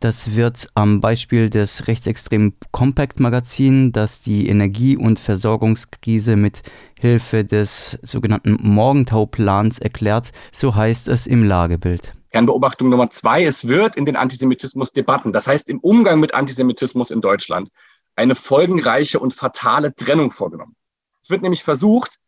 [0.00, 6.62] Das wird am Beispiel des rechtsextremen Compact Magazin, das die Energie- und Versorgungskrise mit
[6.98, 12.12] Hilfe des sogenannten Morgentau-Plans erklärt, so heißt es im Lagebild.
[12.36, 17.22] Kernbeobachtung Nummer zwei, es wird in den Antisemitismus-Debatten, das heißt im Umgang mit Antisemitismus in
[17.22, 17.70] Deutschland,
[18.14, 20.76] eine folgenreiche und fatale Trennung vorgenommen.
[21.22, 22.18] Es wird nämlich versucht,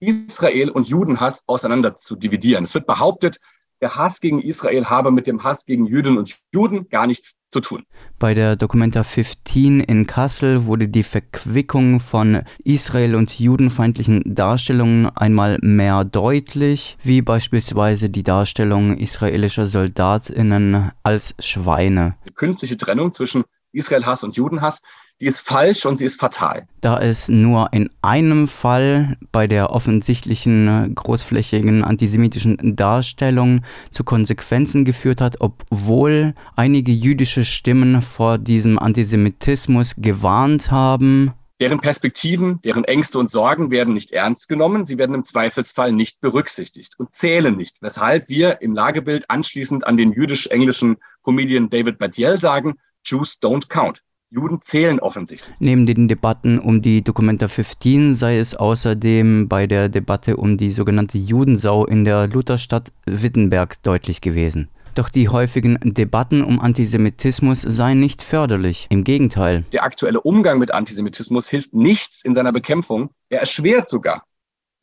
[0.00, 2.64] Israel und Judenhass auseinander zu dividieren.
[2.64, 3.38] Es wird behauptet,
[3.84, 7.60] der Hass gegen Israel habe mit dem Hass gegen Jüdinnen und Juden gar nichts zu
[7.60, 7.84] tun.
[8.18, 15.58] Bei der Documenta 15 in Kassel wurde die Verquickung von Israel- und judenfeindlichen Darstellungen einmal
[15.60, 22.16] mehr deutlich, wie beispielsweise die Darstellung israelischer Soldatinnen als Schweine.
[22.26, 24.80] Die künstliche Trennung zwischen Israel-Hass und Judenhass
[25.20, 26.66] die ist falsch und sie ist fatal.
[26.80, 35.20] Da es nur in einem Fall bei der offensichtlichen großflächigen antisemitischen Darstellung zu Konsequenzen geführt
[35.20, 41.32] hat, obwohl einige jüdische Stimmen vor diesem Antisemitismus gewarnt haben.
[41.60, 46.20] Deren Perspektiven, deren Ängste und Sorgen werden nicht ernst genommen, sie werden im Zweifelsfall nicht
[46.20, 52.40] berücksichtigt und zählen nicht, weshalb wir im Lagebild anschließend an den jüdisch-englischen Comedian David Badiel
[52.40, 52.74] sagen,
[53.04, 54.02] Jews don't count.
[54.34, 55.54] Juden zählen offensichtlich.
[55.60, 60.72] Neben den Debatten um die Documenta 15 sei es außerdem bei der Debatte um die
[60.72, 64.68] sogenannte Judensau in der Lutherstadt Wittenberg deutlich gewesen.
[64.96, 68.86] Doch die häufigen Debatten um Antisemitismus seien nicht förderlich.
[68.90, 69.64] Im Gegenteil.
[69.72, 73.10] Der aktuelle Umgang mit Antisemitismus hilft nichts in seiner Bekämpfung.
[73.28, 74.24] Er erschwert sogar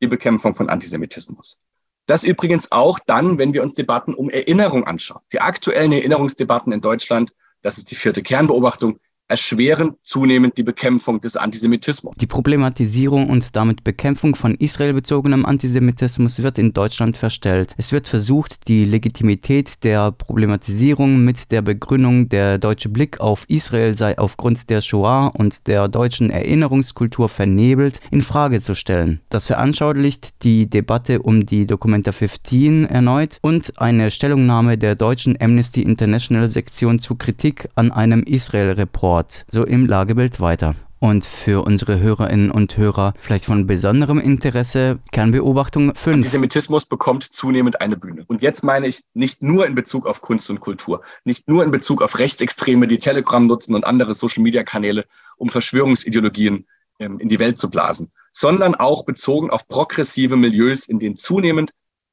[0.01, 1.59] die Bekämpfung von Antisemitismus.
[2.05, 5.21] Das übrigens auch dann, wenn wir uns Debatten um Erinnerung anschauen.
[5.33, 8.97] Die aktuellen Erinnerungsdebatten in Deutschland, das ist die vierte Kernbeobachtung,
[9.31, 12.15] erschweren zunehmend die Bekämpfung des Antisemitismus.
[12.19, 17.73] Die Problematisierung und damit Bekämpfung von israelbezogenem Antisemitismus wird in Deutschland verstellt.
[17.77, 23.95] Es wird versucht, die Legitimität der Problematisierung mit der Begründung, der deutsche Blick auf Israel
[23.95, 29.21] sei aufgrund der Shoah und der deutschen Erinnerungskultur vernebelt, in Frage zu stellen.
[29.29, 35.81] Das veranschaulicht die Debatte um die Documenta 15 erneut und eine Stellungnahme der deutschen Amnesty
[35.81, 40.75] International Sektion zu Kritik an einem Israel-Report dort so im Lagebild weiter.
[40.99, 46.17] Und für unsere Hörerinnen und Hörer vielleicht von besonderem Interesse Kernbeobachtung 5.
[46.17, 48.23] Antisemitismus bekommt zunehmend eine Bühne.
[48.27, 51.71] Und jetzt meine ich nicht nur in Bezug auf Kunst und Kultur, nicht nur in
[51.71, 55.05] Bezug auf Rechtsextreme, die Telegram nutzen und andere Social-Media-Kanäle,
[55.37, 56.67] um Verschwörungsideologien
[56.99, 61.71] ähm, in die Welt zu blasen, sondern auch bezogen auf progressive Milieus, in denen zunehmend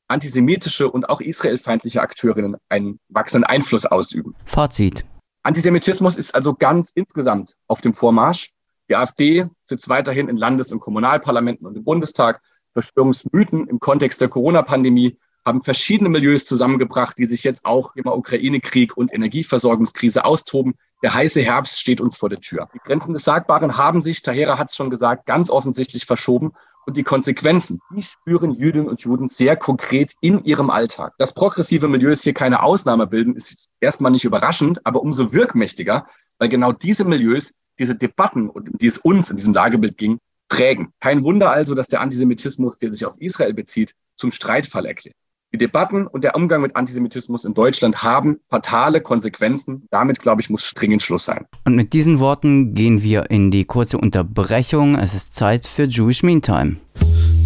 [0.09, 4.35] antisemitische und auch israelfeindliche Akteurinnen einen wachsenden Einfluss ausüben.
[4.47, 5.05] Fazit.
[5.49, 8.53] Antisemitismus ist also ganz insgesamt auf dem Vormarsch.
[8.91, 12.43] Die AfD sitzt weiterhin in Landes- und Kommunalparlamenten und im Bundestag.
[12.75, 18.95] Verschwörungsmythen im Kontext der Corona-Pandemie haben verschiedene Milieus zusammengebracht, die sich jetzt auch im Ukraine-Krieg
[18.95, 20.75] und Energieversorgungskrise austoben.
[21.03, 22.69] Der heiße Herbst steht uns vor der Tür.
[22.75, 26.53] Die Grenzen des Sagbaren haben sich, Tahera hat es schon gesagt, ganz offensichtlich verschoben.
[26.87, 31.13] Und die Konsequenzen, die spüren Jüdinnen und Juden sehr konkret in ihrem Alltag.
[31.19, 36.07] Dass progressive Milieus hier keine Ausnahme bilden, ist erstmal nicht überraschend, aber umso wirkmächtiger,
[36.39, 40.93] weil genau diese Milieus diese Debatten, die es uns in diesem Lagebild ging, prägen.
[40.99, 45.15] Kein Wunder also, dass der Antisemitismus, der sich auf Israel bezieht, zum Streitfall erklärt.
[45.54, 49.88] Die Debatten und der Umgang mit Antisemitismus in Deutschland haben fatale Konsequenzen.
[49.92, 51.46] Damit, glaube ich, muss dringend Schluss sein.
[51.66, 54.96] Und mit diesen Worten gehen wir in die kurze Unterbrechung.
[54.96, 56.78] Es ist Zeit für Jewish Meantime.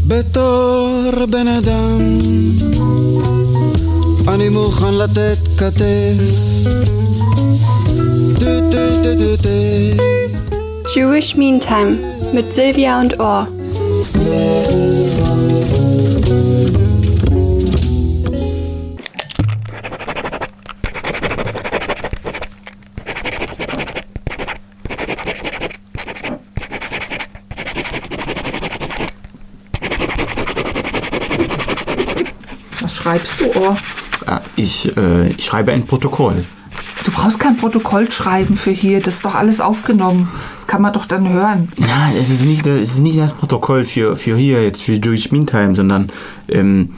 [0.07, 1.99] בתור בן אדם
[4.27, 6.17] אני מוכן לתת כתף
[10.95, 11.97] Jewish Meantime
[12.33, 13.47] mit Silvia und Ohr.
[33.12, 33.76] Schreibst du, Ohr?
[34.26, 36.44] Ah, Ich, äh, ich schreibe ein Protokoll.
[37.04, 39.00] Du brauchst kein Protokoll schreiben für hier.
[39.00, 40.28] Das ist doch alles aufgenommen.
[40.58, 41.68] Das kann man doch dann hören.
[41.76, 45.30] Ja, es ist nicht, es ist nicht das Protokoll für, für hier, jetzt für Jewish
[45.32, 46.10] Meantime, sondern
[46.48, 46.90] ähm,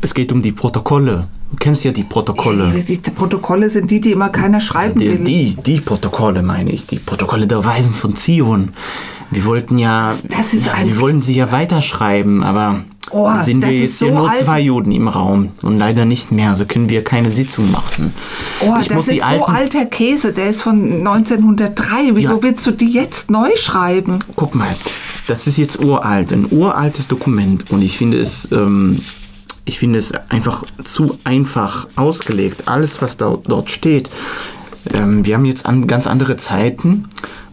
[0.00, 1.28] es geht um die Protokolle.
[1.52, 2.72] Du kennst ja die Protokolle.
[2.82, 5.18] Die, die Protokolle sind die, die immer keiner schreiben Die, will.
[5.24, 8.70] die, die Protokolle meine ich, die Protokolle der Weisen von Zion.
[9.30, 13.70] Wir wollten ja, Das ist ja wir wollten sie ja weiterschreiben, aber Oh, sind wir
[13.72, 14.38] jetzt so hier nur alt.
[14.38, 18.12] zwei Juden im Raum und leider nicht mehr, also können wir keine Sitzung machen.
[18.60, 20.32] Oh, Ich das ist so alter Käse.
[20.32, 22.14] Der ist von 1903.
[22.14, 22.42] Wieso Ja.
[22.42, 24.18] willst du die jetzt neu schreiben?
[24.36, 24.74] Guck mal,
[25.26, 29.00] das ist jetzt uralt, ein uraltes Dokument und ich finde es, ähm,
[29.64, 32.68] ich finde es einfach zu einfach ausgelegt.
[32.68, 34.10] Alles, was da, dort steht.
[34.94, 37.06] Ähm, wir haben jetzt an, ganz andere Zeiten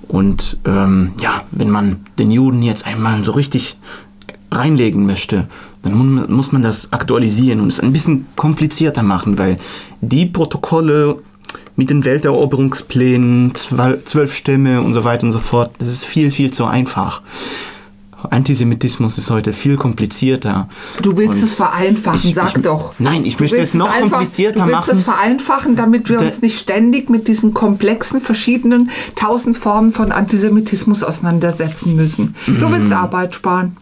[0.08, 3.78] und ähm, ja, wenn man den Juden jetzt einmal so richtig
[4.52, 5.48] reinlegen möchte,
[5.84, 9.58] dann mu- muss man das aktualisieren und es ein bisschen komplizierter machen, weil
[10.02, 11.20] die Protokolle
[11.76, 16.52] mit den Welteroberungsplänen, zwölf, Stämme und so weiter und so fort, das ist viel, viel
[16.52, 17.22] zu einfach.
[18.30, 20.70] Antisemitismus ist heute viel komplizierter.
[21.02, 22.94] Du willst Und es vereinfachen, ich- sag ich- doch.
[23.00, 24.92] Nein, ich Du möchte es noch einfach- komplizierter Du willst machen.
[24.92, 30.12] es vereinfachen, damit wir Da- uns nicht ständig mit diesen komplexen, verschiedenen tausend Formen von
[30.12, 32.36] Antisemitismus auseinandersetzen müssen.
[32.46, 32.74] Du Mhm.
[32.74, 33.76] willst Arbeit sparen.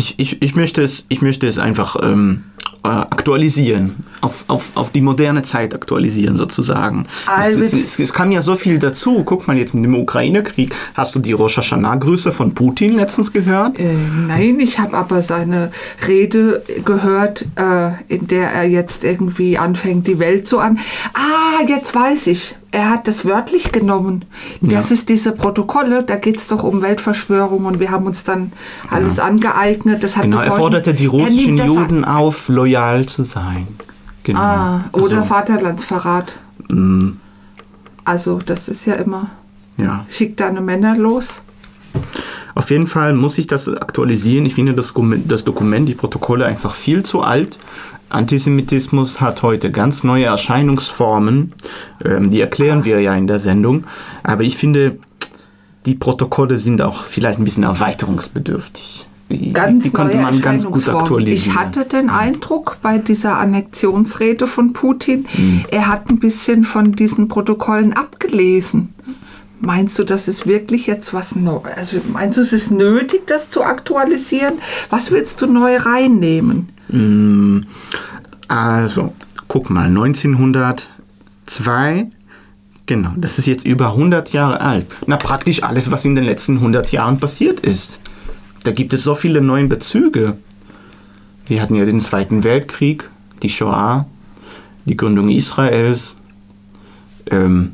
[0.00, 2.44] Ich, ich, ich, möchte, es, ich möchte es einfach ähm,
[2.82, 7.04] äh, aktualisieren, auf, auf, auf die moderne Zeit aktualisieren sozusagen.
[7.26, 9.22] Also es, es, es- es, kam ja so viel dazu.
[9.24, 10.74] Guck mal jetzt mit dem Ukraine-Krieg.
[10.96, 13.78] Hast du die Rosh Hashanah-Grüße von Putin letztens gehört?
[13.78, 13.92] Äh,
[14.26, 15.70] nein, ich habe aber seine
[16.08, 20.78] Rede gehört, äh, in der er jetzt irgendwie anfängt, die Welt zu an.
[21.12, 22.56] Ah, jetzt weiß ich.
[22.72, 24.24] Er hat das wörtlich genommen.
[24.60, 24.94] Das Ja.
[24.94, 28.52] ist diese Protokolle, da geht es doch um Weltverschwörung und wir haben uns dann
[28.90, 30.04] alles angeeignet.
[30.04, 33.66] Das hat Genau, er forderte die russischen Juden auf, loyal zu sein.
[34.22, 34.38] Genau.
[34.38, 36.34] Ah, oder Also, Vaterlandsverrat.
[36.70, 37.08] mm,
[38.04, 39.30] Also, das ist ja immer,
[39.76, 40.06] ja.
[40.10, 41.42] schick deine Männer los.
[42.54, 44.46] Auf jeden Fall muss ich das aktualisieren.
[44.46, 44.92] Ich finde das
[45.26, 47.58] das Dokument, die Protokolle einfach viel zu alt.
[48.10, 51.52] Antisemitismus hat heute ganz neue Erscheinungsformen.
[52.04, 53.84] Ähm, die erklären wir ja in der Sendung.
[54.22, 54.98] Aber ich finde,
[55.86, 59.06] die Protokolle sind auch vielleicht ein bisschen erweiterungsbedürftig.
[59.30, 61.52] Die, Ganz die könnte neue man ganz gut aktualisieren.
[61.52, 65.64] Ich hatte den Eindruck bei dieser Annexionsrede von Putin, Hm.
[65.70, 68.92] er hat ein bisschen von diesen Protokollen abgelesen.
[69.60, 71.76] Meinst du, das ist wirklich jetzt was Neues?
[71.76, 74.54] Also meinst du, es ist nötig, das zu aktualisieren?
[74.88, 76.70] Was willst du neu reinnehmen?
[76.88, 77.60] Mm,
[78.48, 79.12] Also,
[79.48, 82.06] guck mal, 1902,
[82.86, 84.86] genau, das ist jetzt über 100 Jahre alt.
[85.06, 88.00] Na, praktisch alles, was in den letzten 100 Jahren passiert ist.
[88.64, 90.36] Da gibt es so viele neue Bezüge.
[91.46, 93.08] Wir hatten ja den Zweiten Weltkrieg,
[93.42, 94.06] die Shoah,
[94.84, 96.16] die Gründung Israels,
[97.30, 97.72] ähm,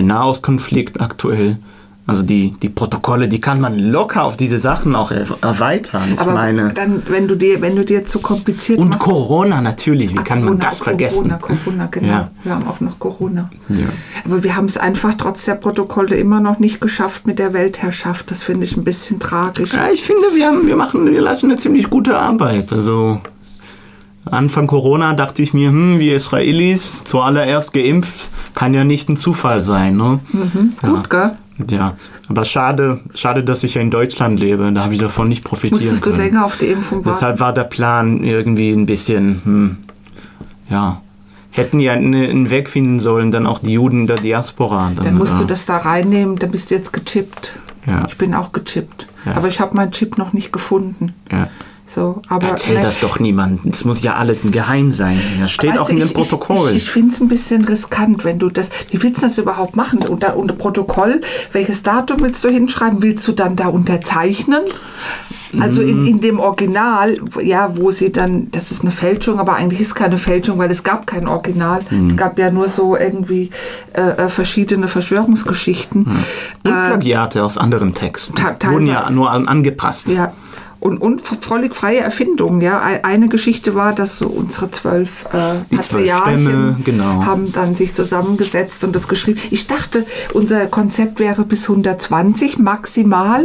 [0.00, 1.58] den Nahostkonflikt aktuell.
[2.06, 6.14] Also die, die Protokolle, die kann man locker auf diese Sachen auch er erweitern.
[6.14, 9.04] Ich Aber meine, dann, wenn du dir, wenn du dir zu kompliziert und machst.
[9.04, 11.28] Corona natürlich, wie Ah, kann man Corona, das vergessen?
[11.28, 12.08] Corona, Corona, genau.
[12.08, 12.30] Ja.
[12.42, 13.48] Wir haben auch noch Corona.
[13.68, 13.86] Ja.
[14.24, 18.30] Aber wir haben es einfach trotz der Protokolle immer noch nicht geschafft mit der Weltherrschaft.
[18.32, 19.72] Das finde ich ein bisschen tragisch.
[19.72, 22.72] Ja, ich finde, wir, haben, wir machen, wir leisten eine ziemlich gute Arbeit.
[22.72, 23.20] Also
[24.24, 29.60] Anfang Corona dachte ich mir, hm, wir Israelis zuallererst geimpft, kann ja nicht ein Zufall
[29.60, 29.96] sein.
[29.96, 30.20] Ne?
[30.32, 30.72] Mhm.
[30.80, 31.32] Gut, gell?
[31.68, 31.96] Ja,
[32.28, 34.72] aber schade, schade, dass ich ja in Deutschland lebe.
[34.72, 36.22] Da habe ich davon nicht profitieren Musstest du können.
[36.22, 37.10] länger auf die Impfung warten?
[37.10, 39.76] Deshalb war der Plan irgendwie ein bisschen, hm,
[40.70, 41.00] ja,
[41.52, 44.92] hätten ja einen Weg finden sollen, dann auch die Juden der Diaspora.
[45.02, 47.52] Dann musst du äh, das da reinnehmen, dann bist du jetzt gechippt.
[47.86, 48.06] Ja.
[48.08, 49.06] Ich bin auch gechippt.
[49.26, 49.36] Ja.
[49.36, 51.14] Aber ich habe meinen Chip noch nicht gefunden.
[51.30, 51.48] Ja.
[51.92, 53.72] So, aber Erzähl das doch niemandem.
[53.72, 55.20] Es muss ja alles ein Geheim sein.
[55.40, 56.70] Das steht Weißt auch in dem Protokoll.
[56.70, 58.70] Ich, ich, ich finde es ein bisschen riskant, wenn du das.
[58.90, 59.98] Wie willst du das überhaupt machen?
[60.08, 61.20] Unter, unter Protokoll,
[61.52, 63.02] welches Datum willst du hinschreiben?
[63.02, 64.62] Willst du dann da unterzeichnen?
[65.58, 65.88] Also Mhm.
[65.88, 69.96] in, in dem Original, ja, wo sie dann, das ist eine Fälschung, aber eigentlich ist
[69.96, 71.80] keine Fälschung, weil es gab kein Original.
[71.90, 72.06] Mhm.
[72.06, 73.50] Es gab ja nur so irgendwie
[73.94, 76.04] äh, äh, verschiedene Verschwörungsgeschichten.
[76.04, 76.22] Und
[76.62, 78.34] Plagiate aus anderen Texten.
[78.64, 80.10] Wurden ja nur an, angepasst.
[80.10, 80.32] Ja.
[80.80, 82.62] Und, und völlig freie Erfindungen.
[82.62, 82.80] Ja.
[82.82, 87.24] Ei- Eine Geschichte war, dass so unsere zwölf äh, Patriarchen genau.
[87.26, 89.38] haben dann sich zusammengesetzt und das geschrieben.
[89.50, 93.44] Ich dachte, unser Konzept wäre bis 120 maximal.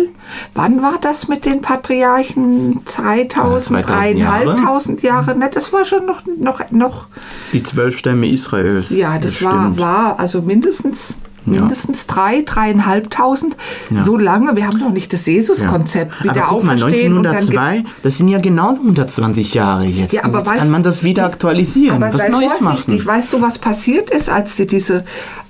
[0.54, 2.80] Wann war das mit den Patriarchen?
[2.86, 4.46] 2000, 2000 Jahre?
[4.56, 5.38] 3500 Jahre?
[5.38, 7.08] Ne, das war schon noch, noch, noch
[7.52, 8.90] Die zwölf Stämme Israels.
[8.92, 9.80] ja, das, war, stimmt.
[9.80, 11.16] war also mindestens.
[11.46, 13.56] Mindestens drei, dreieinhalbtausend.
[13.90, 14.04] Ja.
[14.04, 17.34] So lange, wir haben doch nicht das Jesus-Konzept Aber wieder guck mal, auferstehen und dann
[17.38, 20.14] geht's 1902, das sind ja genau 120 Jahre jetzt.
[20.14, 23.06] Ja, aber jetzt weißt- kann man das wieder aktualisieren, Aber was sei Neues vorsichtig.
[23.06, 23.06] machen.
[23.06, 25.04] Weißt du, was passiert ist, als sie diese,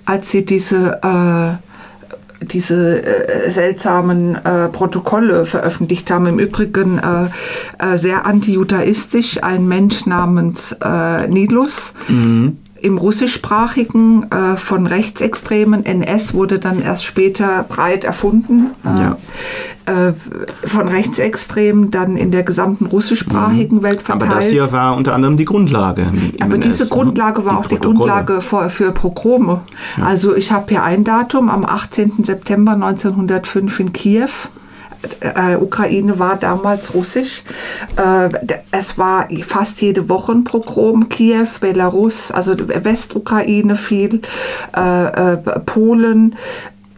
[0.05, 6.27] als sie diese, äh, diese äh, seltsamen äh, Protokolle veröffentlicht haben?
[6.27, 9.41] Im Übrigen äh, äh, sehr antijudaistisch.
[9.43, 11.93] Ein Mensch namens äh, Nilus.
[12.07, 12.57] Mhm.
[12.85, 18.67] Im russischsprachigen äh, von Rechtsextremen NS wurde dann erst später breit erfunden.
[18.85, 19.17] Äh, Ja.
[19.87, 20.13] äh,
[20.67, 24.11] von Rechtsextremen dann in der gesamten russischsprachigen Welt Mhm.
[24.13, 24.43] Aber verteilt.
[24.45, 26.11] das hier war unter anderem die Grundlage.
[26.39, 26.89] Aber NS, diese ne?
[26.91, 27.97] Grundlage war auch die Protokolle.
[28.11, 29.61] Grundlage für, für Pogrome.
[29.99, 32.23] Also ich habe hier ein Datum am 18.
[32.23, 34.29] September 1905 in Kiew.
[35.19, 37.43] Äh, Ukraine war damals russisch.
[37.97, 38.29] Äh,
[38.71, 41.09] es war fast jede Woche ein Pogrom.
[41.09, 44.21] Kiew, Belarus, also Westukraine viel,
[44.75, 46.35] äh, äh, Polen.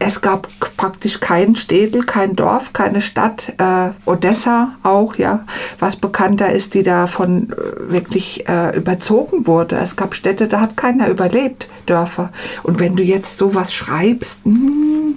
[0.00, 0.46] Es gab
[0.76, 3.52] praktisch kein Städel, kein Dorf, keine Stadt.
[3.58, 5.44] Äh, Odessa auch, ja,
[5.80, 8.44] was bekannter ist, die davon äh, wirklich
[8.74, 9.76] überzogen wurde.
[9.76, 12.30] Es gab Städte, da hat keiner überlebt, Dörfer.
[12.62, 15.16] Und wenn du jetzt sowas schreibst, hm,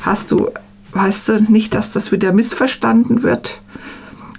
[0.00, 0.48] hast du,
[0.92, 3.60] weißt du nicht, dass das wieder missverstanden wird?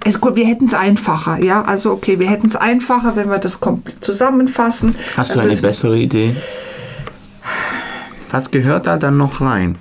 [0.05, 1.63] Es, gut, wir hätten es einfacher, ja.
[1.63, 4.95] Also okay, wir hätten es einfacher, wenn wir das komplett zusammenfassen.
[5.15, 6.35] Hast du eine bessere Idee?
[8.29, 9.77] Was gehört da dann noch rein?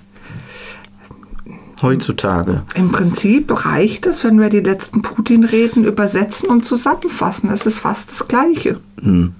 [1.81, 2.63] Heutzutage.
[2.77, 7.51] Im Prinzip reicht es, wenn wir die letzten Putin-Reden übersetzen und zusammenfassen.
[7.51, 8.79] Es ist fast das Gleiche.
[9.01, 9.35] Hm.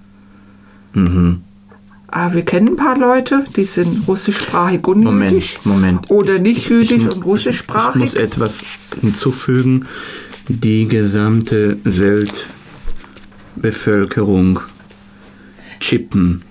[0.93, 1.43] Mhm.
[2.15, 5.59] Aber wir kennen ein paar Leute, die sind russischsprachig und Moment, jüdisch.
[5.65, 6.11] Moment.
[6.11, 8.15] Oder nicht jüdisch und Ich muss russischsprachig.
[8.17, 8.61] etwas
[9.01, 9.87] hinzufügen.
[10.49, 11.79] Die gesamte
[13.57, 14.61] Weltbevölkerung
[15.81, 16.43] chippen.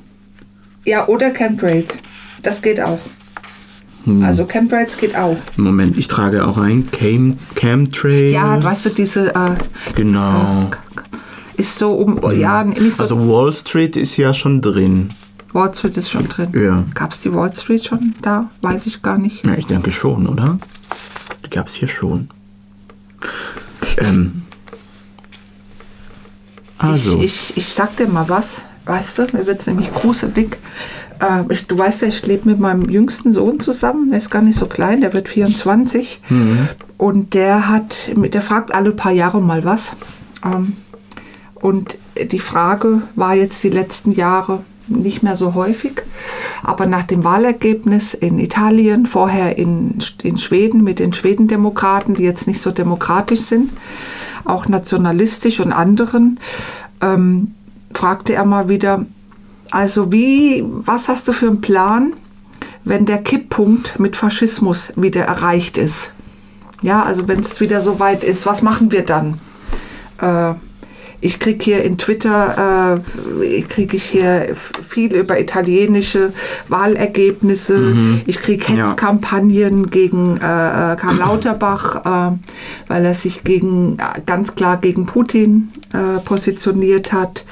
[0.86, 1.99] Ja, oder Chemtrails.
[2.41, 2.99] Das geht auch.
[4.05, 4.24] Hm.
[4.24, 5.38] Also Chemtrails geht auch.
[5.57, 8.34] Moment, ich trage auch ein Cam Chemtrails.
[8.34, 9.55] Ja, weißt du, diese äh,
[9.95, 10.72] Genau.
[11.55, 13.03] ist so um, ja, nicht so.
[13.03, 15.12] Also Wall Street ist ja schon drin.
[15.54, 16.52] Wall Street ist schon drin.
[16.54, 16.84] Ja.
[16.93, 18.49] Gab es die Wall Street schon da?
[18.62, 19.45] Weiß ich gar nicht.
[19.45, 20.58] Ja, ich denke schon, oder?
[21.45, 22.30] Die gab es hier schon.
[23.97, 24.43] Ähm.
[26.78, 27.22] Also.
[27.22, 30.58] Ich, ich, ich sag dir mal was, weißt du, mir wird es nämlich gruselig.
[31.20, 34.41] Äh, ich, du weißt ja, ich lebe mit meinem jüngsten Sohn zusammen, der ist gar
[34.41, 36.22] nicht so klein, der wird 24.
[36.30, 36.70] Mhm.
[36.97, 39.93] Und der hat, der fragt alle paar Jahre mal was.
[40.43, 40.76] Ähm,
[41.56, 46.02] und die Frage war jetzt die letzten Jahre nicht mehr so häufig.
[46.64, 52.48] Aber nach dem Wahlergebnis in Italien, vorher in, in Schweden mit den Schwedendemokraten, die jetzt
[52.48, 53.72] nicht so demokratisch sind,
[54.46, 56.39] auch nationalistisch und anderen,
[57.02, 57.54] ähm,
[57.94, 59.06] fragte er mal wieder,
[59.72, 62.14] also wie, was hast du für einen Plan,
[62.84, 66.12] wenn der Kipppunkt mit Faschismus wieder erreicht ist?
[66.82, 69.39] Ja, also wenn es wieder so weit ist, was machen wir dann?
[70.20, 70.54] Äh,
[71.22, 73.00] ich kriege hier in Twitter,
[73.40, 74.56] äh, kriege ich hier
[74.88, 76.34] viel über italienische
[76.68, 77.78] Wahlergebnisse.
[77.78, 78.22] Mhm.
[78.26, 78.88] Ich kriege Ja.
[78.90, 82.38] Hetzkampagnen gegen äh, äh, Karl Lauterbach, äh,
[82.88, 87.46] weil er sich gegen, äh, ganz klar gegen Putin äh, positioniert hat.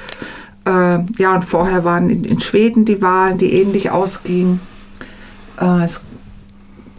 [0.66, 4.60] Ja, und vorher waren in, in Schweden die Wahlen, die ähnlich ausgingen.
[5.82, 6.02] Es,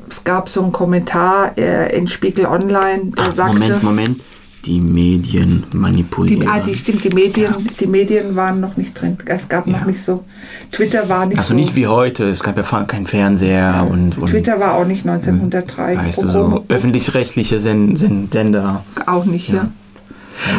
[0.10, 4.22] es gab so einen Kommentar äh, in Spiegel Online, der Ach, sagte, Moment, Moment.
[4.66, 6.42] Die Medien manipulieren.
[6.42, 9.18] die, ah, die stimmt, die Medien, die Medien waren noch nicht drin.
[9.26, 10.24] Es gab noch nicht so.
[10.72, 11.56] Twitter war nicht also so.
[11.56, 12.26] nicht wie heute.
[12.26, 15.98] Es gab ja keinen Fernseher und, und Twitter war auch nicht 1903.
[15.98, 18.84] weißt du, so öffentlich-rechtliche Sen Sen Sender.
[19.08, 19.72] Auch nicht, ja.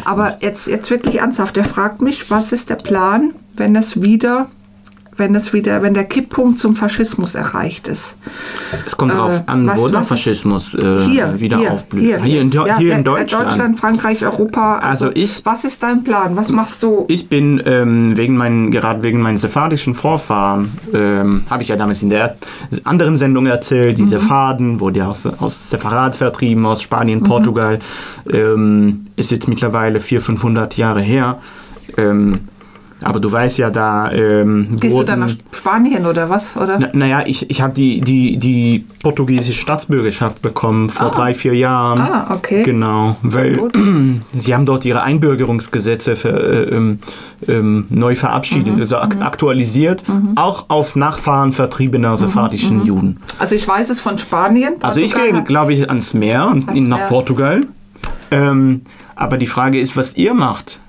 [0.05, 4.49] Aber jetzt, jetzt wirklich ernsthaft, er fragt mich, was ist der Plan, wenn es wieder
[5.17, 8.17] wenn es wieder, wenn der Kipppunkt zum Faschismus erreicht ist.
[8.87, 12.03] Es kommt Äh, an, was- wo der Faschismus äh, Hier, wieder hier, aufblüht.
[12.05, 13.51] Hier, Hier, in, Ja, hier in Deutschland.
[13.51, 14.79] Deutschland, Frankreich, Europa.
[14.79, 16.35] Also ich- Was ist dein Plan?
[16.37, 17.05] Was machst du?
[17.09, 22.03] Ich bin ähm, wegen meinen, gerade wegen meinen sephardischen Vorfahren, ähm, habe ich ja damals
[22.03, 22.37] in der
[22.85, 24.09] anderen Sendung erzählt, die Mhm.
[24.09, 27.25] Sepharden, wurde ja aus, aus Sepharad vertrieben, aus Spanien, Mhm.
[27.25, 27.79] Portugal,
[28.33, 31.39] ähm, ist jetzt mittlerweile 400, 500 Jahre her.
[31.99, 32.41] Ähm,
[33.03, 36.57] aber du weißt ja, da ähm, Gehst du dann nach Spanien oder was?
[36.57, 36.79] Oder?
[36.79, 42.01] Na, naja, ich, ich habe die, die, die portugiesische Staatsbürgerschaft bekommen vor drei, vier Jahren.
[42.01, 42.63] Ah, okay.
[42.63, 43.59] Genau, weil
[44.35, 46.99] sie haben dort ihre Einbürgerungsgesetze für, äh, ähm,
[47.49, 50.03] ähm, neu verabschiedet, Mhm, also ak aktualisiert,
[50.37, 52.87] auch auf Nachfahren vertriebener sephardischen mhm.
[52.87, 53.17] Juden.
[53.39, 54.75] Also ich weiß es von Spanien.
[54.81, 57.09] Also ich Portugal gehe, glaube ich, ans Meer und Ans nach Meer.
[57.09, 57.61] Portugal.
[58.31, 58.83] Ähm,
[59.15, 60.81] aber die Frage ist, was ihr macht.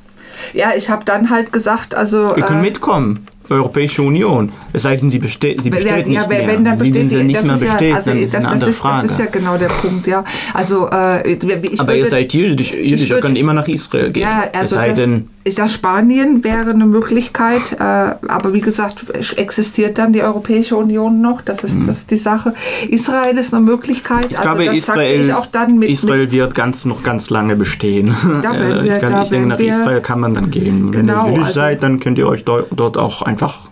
[0.54, 2.36] Ja, ich habe dann halt gesagt, also.
[2.36, 3.26] Ihr könnt äh, mitkommen.
[3.50, 4.54] Europäische Union.
[4.72, 6.48] Es sei denn, sie besteht, sie besteht ja, nicht ja, mehr.
[6.48, 8.44] wenn dann sie sind die- nicht das mehr ist ja- also dann ist es eine
[8.46, 9.02] das, andere das, ist, Frage.
[9.08, 10.24] das ist ja genau der Punkt, ja.
[10.54, 14.24] Also äh, ich aber ihr würde- seid jüdisch, jüdisch ihr könnt immer nach Israel gehen.
[14.24, 17.84] Ja, also es sei das, denn, ich sag, Spanien wäre eine Möglichkeit, äh,
[18.28, 22.18] aber wie gesagt, es existiert dann die Europäische Union noch, das ist, das ist die
[22.18, 22.54] Sache.
[22.89, 24.32] Israel ist eine Möglichkeit, Hm.
[24.32, 28.16] ich also glaube, das Israel, auch dann mit, Israel wird ganz, noch ganz lange bestehen.
[28.41, 30.94] Da Äh, werden wir- ich, kann, da ich denke, nach Israel kann man dann gehen.
[30.94, 33.70] Wenn Genau, ihr jüdisch also- seid, dann könnt ihr euch dort, dort auch einfach.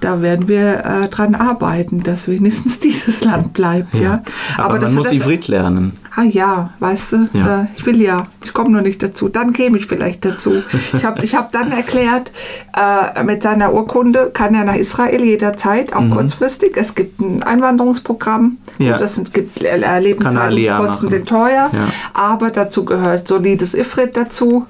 [0.00, 4.22] Da werden wir äh, dran arbeiten, dass wenigstens dieses Land bleibt, ja.
[4.58, 5.92] Aber, das, man muss Ivrit lernen.
[6.14, 7.62] Ah ja, weißt du, Ja.
[7.62, 9.28] Äh, ich will ja, ich komme nur nicht dazu.
[9.28, 10.62] Dann käme ich vielleicht dazu.
[10.94, 12.32] Ich habe ich hab dann erklärt,
[12.74, 16.10] äh, mit seiner Urkunde kann er nach Israel jederzeit, auch Mhm.
[16.12, 16.72] kurzfristig.
[16.76, 18.56] Es gibt ein Einwanderungsprogramm.
[18.78, 18.92] Ja.
[18.92, 21.88] Gut, das sind, gibt, äh, Lebenshaltungskosten sind teuer, Ja.
[22.14, 24.64] aber dazu gehört solides Ifrit dazu.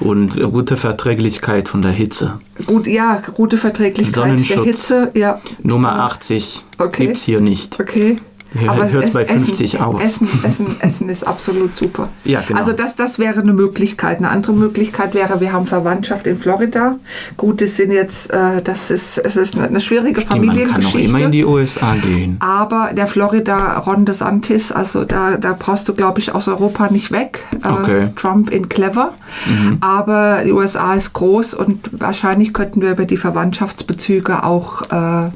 [0.00, 2.38] Und gute Verträglichkeit von der Hitze.
[2.66, 4.64] Gut, ja, gute Verträglichkeit der.
[4.64, 5.40] Hitze, ja.
[5.62, 7.06] Nummer 80 Okay.
[7.06, 7.78] gibt es hier nicht.
[7.80, 8.16] Okay.
[8.54, 10.02] Hört es- bei 50 Essen, auf.
[10.02, 12.08] Essen, Essen, Essen ist absolut super.
[12.24, 12.60] Ja, genau.
[12.60, 14.18] Also das, das wäre eine Möglichkeit.
[14.18, 16.96] Eine andere Möglichkeit wäre, wir haben Verwandtschaft in Florida.
[17.36, 21.00] Gut, das sind jetzt, äh, das ist, es ist eine schwierige Man kann auch Familiengeschichte.
[21.00, 22.36] immer in die USA gehen.
[22.40, 27.10] aber der Florida Ron DeSantis, also da, da brauchst du, glaube ich, aus Europa nicht
[27.10, 27.40] weg.
[27.62, 28.08] Äh, Okay.
[28.16, 29.12] Trump in clever.
[29.46, 29.78] Mhm.
[29.80, 35.30] Aber die USA ist groß und wahrscheinlich könnten wir über die Verwandtschaftsbezüge auch äh,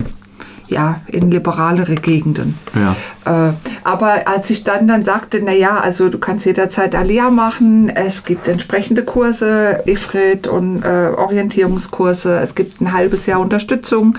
[0.69, 2.59] ja, in liberalere Gegenden.
[2.75, 3.49] Ja.
[3.49, 3.53] Äh,
[3.85, 8.25] aber als ich dann dann sagte, na ja, also du kannst jederzeit Alia machen, es
[8.25, 14.19] gibt entsprechende Kurse, Ifrit und äh, Orientierungskurse, es gibt ein halbes Jahr Unterstützung.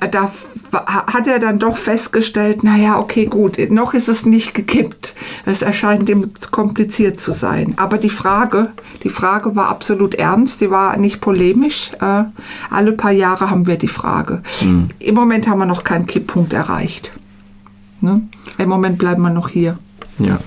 [0.00, 0.30] Da
[0.74, 5.14] hat er dann doch festgestellt, na ja, okay, gut, noch ist es nicht gekippt.
[5.44, 7.74] Es erscheint ihm zu kompliziert zu sein.
[7.76, 8.68] Aber die Frage,
[9.02, 11.90] die Frage war absolut ernst, die war nicht polemisch.
[12.00, 12.24] Äh,
[12.70, 14.42] alle paar Jahre haben wir die Frage.
[14.98, 17.12] Im Moment haben wir noch keinen Kipppunkt erreicht.
[18.00, 18.22] Ne?
[18.58, 19.78] Im Moment bleiben wir noch hier.
[20.18, 20.38] ja.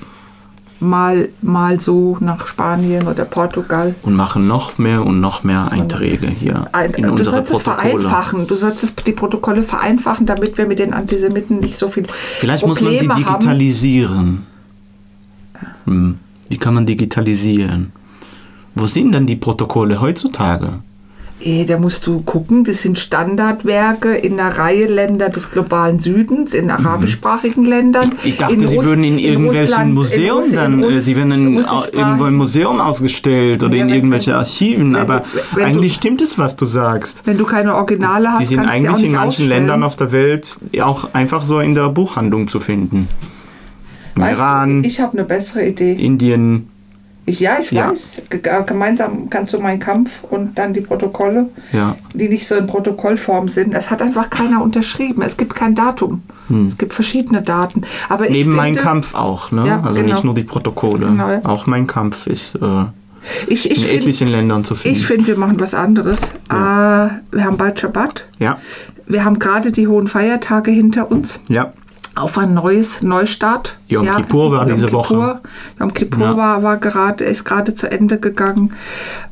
[0.83, 3.95] Mal, mal so nach Spanien oder Portugal.
[4.03, 8.45] Und machen noch mehr und noch mehr Einträge hier Ein, in du sollst es vereinfachen.
[8.47, 12.05] Du sollst die Protokolle vereinfachen, damit wir mit den Antisemiten nicht so viel
[12.39, 14.43] Vielleicht muss Probleme man sie digitalisieren.
[15.85, 16.19] Hm.
[16.49, 17.91] Wie kann man digitalisieren?
[18.75, 20.79] Wo sind denn die Protokolle heutzutage?
[21.45, 26.53] Eh, da musst du gucken, das sind Standardwerke in einer Reihe Länder des globalen Südens,
[26.53, 28.07] in arabischsprachigen Ländern.
[28.09, 28.13] Mhm.
[28.23, 31.03] Ich dachte, in sie Russ- würden in irgendwelchen Russland, in Museum Russ- dann, äh, Russ-
[31.03, 35.19] sie werden in, russischsprachigen- irgendwo im Museum ausgestellt oder Ja, in irgendwelche Archiven, wenn aber
[35.19, 35.25] du-
[35.57, 37.23] wenn du- eigentlich stimmt es, was du sagst.
[37.25, 39.27] Wenn du keine Originale hast, Die sind kannst du sie auch eigentlich in nicht manchen
[39.27, 39.49] ausstellen.
[39.49, 43.09] Ländern auf der Welt auch einfach so in der Buchhandlung zu finden.
[44.15, 45.93] Weißt du, Iran, ich habe eine bessere Idee.
[45.93, 46.69] Indien.
[47.25, 47.89] Ich, ja, ich Ja.
[47.89, 48.23] weiß.
[48.29, 51.95] Ge- äh, Gemeinsam kannst du meinen Kampf und dann die Protokolle, Ja.
[52.13, 53.73] die nicht so in Protokollform sind.
[53.73, 55.21] Es hat einfach keiner unterschrieben.
[55.21, 56.21] Es gibt kein Datum.
[56.67, 57.83] Es gibt verschiedene Daten.
[58.09, 58.31] Aber Hm.
[58.33, 59.65] Neben finde, Mein Kampf auch, ne?
[59.65, 60.13] Ja, also genau.
[60.13, 61.07] nicht nur die Protokolle.
[61.07, 61.39] Genau, ja.
[61.45, 62.83] Auch Mein Kampf ist äh,
[63.47, 64.97] ich, ich in finde, etlichen Ländern zu finden.
[64.97, 66.19] ich finde, wir machen was anderes.
[66.49, 68.25] Äh, wir haben bald Schabbat.
[68.39, 68.57] ja,
[69.07, 71.39] Wir haben gerade die hohen Feiertage hinter uns.
[71.47, 71.71] ja.
[72.15, 73.75] Auf ein neues Neustart.
[73.87, 74.99] Yom Kippur war Yom diese Kippur.
[74.99, 75.41] Woche.
[75.79, 76.37] Yom Kippur Ja.
[76.37, 78.73] war, war gerade, ist gerade zu Ende gegangen.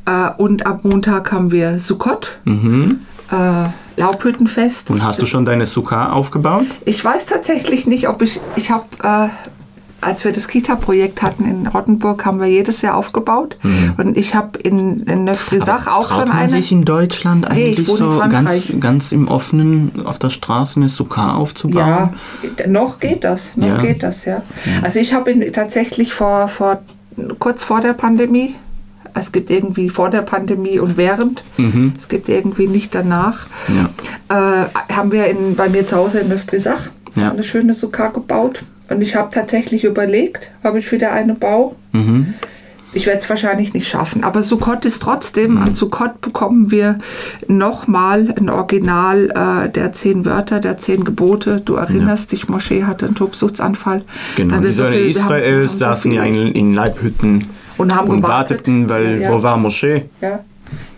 [0.04, 3.00] Äh, und ab Montag haben wir Sukkot, Mhm.
[3.30, 3.66] äh,
[4.00, 4.90] Laubhüttenfest.
[4.90, 6.64] Und hast du schon deine Sukkah aufgebaut?
[6.84, 9.28] Ich weiß tatsächlich nicht, ob ich, ich habe, äh,
[10.02, 13.56] als wir das Kita-Projekt hatten in Rottenburg, haben wir jedes Jahr aufgebaut.
[13.96, 16.08] Und ich habe in, in Neufrisach auch Mhm.
[16.08, 16.48] Traut schon man eine.
[16.50, 20.76] sich in Deutschland Nee, ich eigentlich in so ganz, ganz im Offenen auf der Straße
[20.76, 22.14] eine Sukkah aufzubauen?
[22.58, 23.76] Ja, noch geht das, noch Ja.
[23.78, 24.42] geht das, ja.
[24.82, 26.82] Also ich habe tatsächlich vor, vor
[27.38, 28.54] kurz vor der Pandemie
[29.14, 31.44] Es gibt irgendwie vor der Pandemie und während.
[31.58, 31.92] Mhm.
[31.98, 33.46] Es gibt irgendwie nicht danach.
[33.68, 34.62] Ja.
[34.64, 37.30] Äh, haben wir in, bei mir zu Hause in Neufbrisach Ja.
[37.30, 38.62] eine schöne Sukkah gebaut.
[38.92, 41.74] Und ich habe tatsächlich überlegt, ob ich wieder eine baue.
[41.92, 42.34] Mhm.
[42.94, 44.22] Ich werde es wahrscheinlich nicht schaffen.
[44.22, 46.98] Aber Sukkot ist trotzdem, an Sukkot bekommen wir
[47.48, 49.30] nochmal ein Original
[49.64, 51.62] äh, der zehn Wörter, der zehn Gebote.
[51.64, 54.02] Du erinnerst dich, Moschee hatte einen Tobsuchtsanfall.
[54.36, 57.46] Genau, die so Söhne haben- haben Israels so saßen ja in, in Leibhütten
[57.78, 58.58] Und haben gewartet.
[58.58, 59.32] warteten, weil Ja.
[59.32, 60.04] wo war Moschee?
[60.20, 60.40] Ja,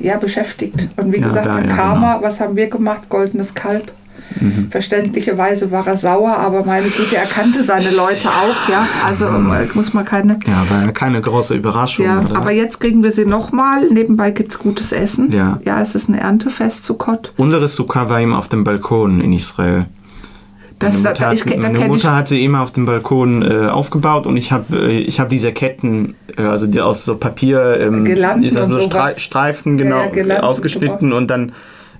[0.00, 0.88] ja beschäftigt.
[0.96, 3.08] Und wie Ja, gesagt, da, der ja, Karma, was haben wir gemacht?
[3.08, 3.92] Goldenes Kalb.
[4.40, 4.68] Mhm.
[4.70, 8.86] Verständlicherweise war er sauer, aber meine Güte, er kannte seine Leute auch, ja.
[9.06, 9.52] Also Mhm.
[9.52, 10.38] äh, muss man keine.
[10.46, 12.04] Ja, war ja keine große Überraschung.
[12.04, 12.36] Ja, oder?
[12.36, 13.88] aber jetzt kriegen wir sie nochmal.
[13.90, 15.30] Nebenbei gibt es gutes Essen.
[15.32, 15.58] Ja.
[15.64, 17.32] ja, es ist ein Erntefest zu Kott.
[17.36, 19.86] Unsere Sukkah war immer auf dem Balkon in Israel.
[20.80, 21.88] Das, meine Mutter, da, hat, ich, da meine kenne ich.
[21.92, 25.28] Mutter hat sie immer auf dem Balkon äh, aufgebaut und ich habe äh, ich hab
[25.28, 31.12] diese Ketten, äh, also die aus so Papier, ähm, und so Streifen genau Ja, ausgeschnitten
[31.12, 31.52] und dann,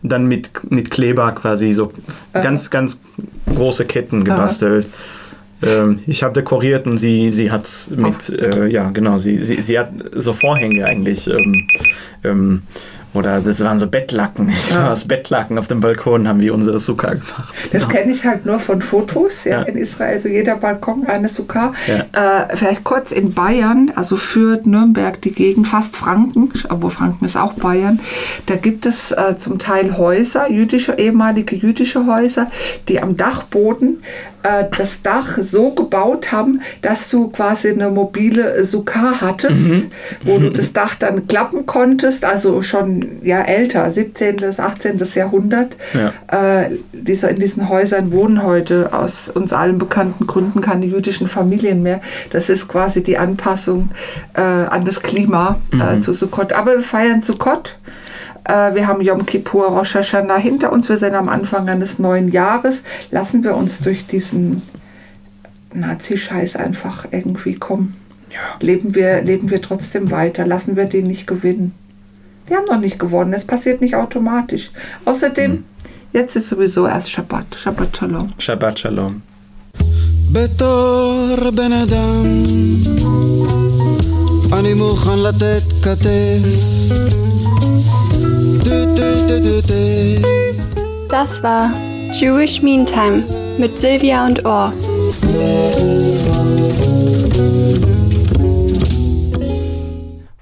[0.05, 1.93] dann mit, mit Kleber quasi so
[2.33, 3.01] ganz, ganz
[3.53, 4.87] große Ketten gebastelt.
[5.63, 9.79] Ähm, ich habe dekoriert und sie, sie hat mit, äh, ja genau, sie, sie, sie
[9.79, 11.29] hat so Vorhänge eigentlich.
[11.29, 11.67] Ähm,
[12.23, 12.63] ähm,
[13.15, 14.49] oder das waren so Bettlaken.
[14.65, 14.83] Ich Ja.
[14.85, 17.55] war aus Bettlaken auf dem Balkon haben wir unsere Sukkah gemacht.
[17.73, 19.63] Das kenne ich halt nur von Fotos, ja, Ja.
[19.63, 20.15] in Israel.
[20.15, 21.73] Also jeder Balkon eine Sukkah.
[21.87, 22.45] Ja.
[22.47, 27.37] Äh, vielleicht kurz in Bayern, also für Nürnberg die Gegend, fast Franken, aber Franken ist
[27.37, 28.01] auch Bayern.
[28.47, 32.51] Da gibt es äh, zum Teil Häuser, jüdische, ehemalige jüdische Häuser,
[32.89, 34.03] die am Dachboden
[34.45, 39.69] äh, das Dach so gebaut haben, dass du quasi eine mobile Sukkah hattest,
[40.23, 45.03] wo du das Dach dann klappen konntest, also schon ja älter, 17., 18.
[45.15, 45.77] Jahrhundert.
[45.93, 46.63] Ja.
[46.63, 51.83] Äh, dieser, in diesen Häusern wohnen heute aus uns allen bekannten Gründen keine jüdischen Familien
[51.83, 52.01] mehr.
[52.31, 53.91] Das ist quasi die Anpassung
[54.35, 56.03] äh, an das Klima äh, Mhm.
[56.03, 56.53] zu Sukkot.
[56.53, 57.77] Aber wir feiern Sukkot.
[58.44, 60.90] Äh, wir haben Yom Kippur, Rosh Hashanah hinter uns.
[60.90, 62.84] Wir sind am Anfang eines neuen Jahres.
[63.12, 64.62] Lassen wir uns durch diesen
[65.74, 67.96] Nazi-Scheiß einfach irgendwie kommen.
[68.62, 70.46] Leben, wir, leben wir trotzdem weiter.
[70.46, 71.74] Lassen wir den nicht gewinnen.
[72.48, 73.34] Wir haben noch nicht gewonnen.
[73.34, 74.72] Es passiert nicht automatisch.
[75.06, 75.64] Außerdem,
[76.14, 77.46] jetzt ist sowieso erst Shabbat.
[77.56, 78.34] Shabbat Shalom.
[78.38, 79.22] Shabbat Shalom.
[80.32, 82.26] בתור בן אדם
[84.54, 86.44] אני מוכן לתת כתף
[91.09, 91.73] das war
[92.13, 93.25] Jewish Meantime
[93.59, 94.73] mit Silvia und Ohr.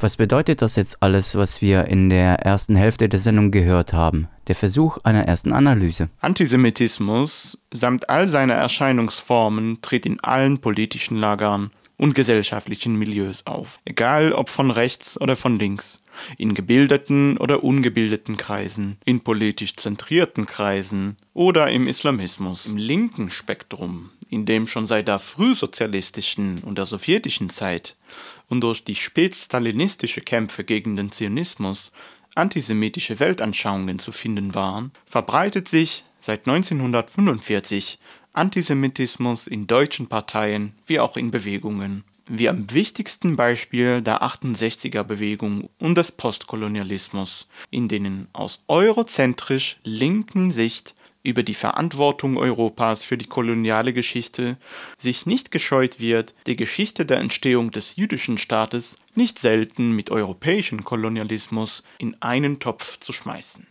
[0.01, 4.26] Was bedeutet das jetzt alles, was wir in der ersten Hälfte der Sendung gehört haben?
[4.49, 6.09] Der Versuch einer ersten Analyse.
[6.20, 14.33] Antisemitismus samt all seiner Erscheinungsformen tritt in allen politischen Lagern und gesellschaftlichen Milieus auf, egal
[14.33, 16.01] ob von rechts oder von links,
[16.38, 22.66] in gebildeten oder ungebildeten Kreisen, in politisch zentrierten Kreisen oder im Islamismus.
[22.66, 27.96] Im linken Spektrum, in dem schon seit der frühsozialistischen und der sowjetischen Zeit
[28.48, 31.92] und durch die spätstalinistische Kämpfe gegen den Zionismus
[32.34, 37.98] antisemitische Weltanschauungen zu finden waren, verbreitet sich seit 1945
[38.32, 42.04] Antisemitismus in deutschen Parteien wie auch in Bewegungen,
[42.35, 50.51] wie am wichtigsten Beispiel der 68er Bewegung und des Postkolonialismus, in denen aus eurozentrisch linken
[50.51, 54.57] Sicht über die Verantwortung Europas für die koloniale Geschichte
[54.97, 60.85] sich nicht gescheut wird, die Geschichte der Entstehung des jüdischen Staates nicht selten mit europäischem
[60.85, 63.66] Kolonialismus in einen Topf zu schmeißen.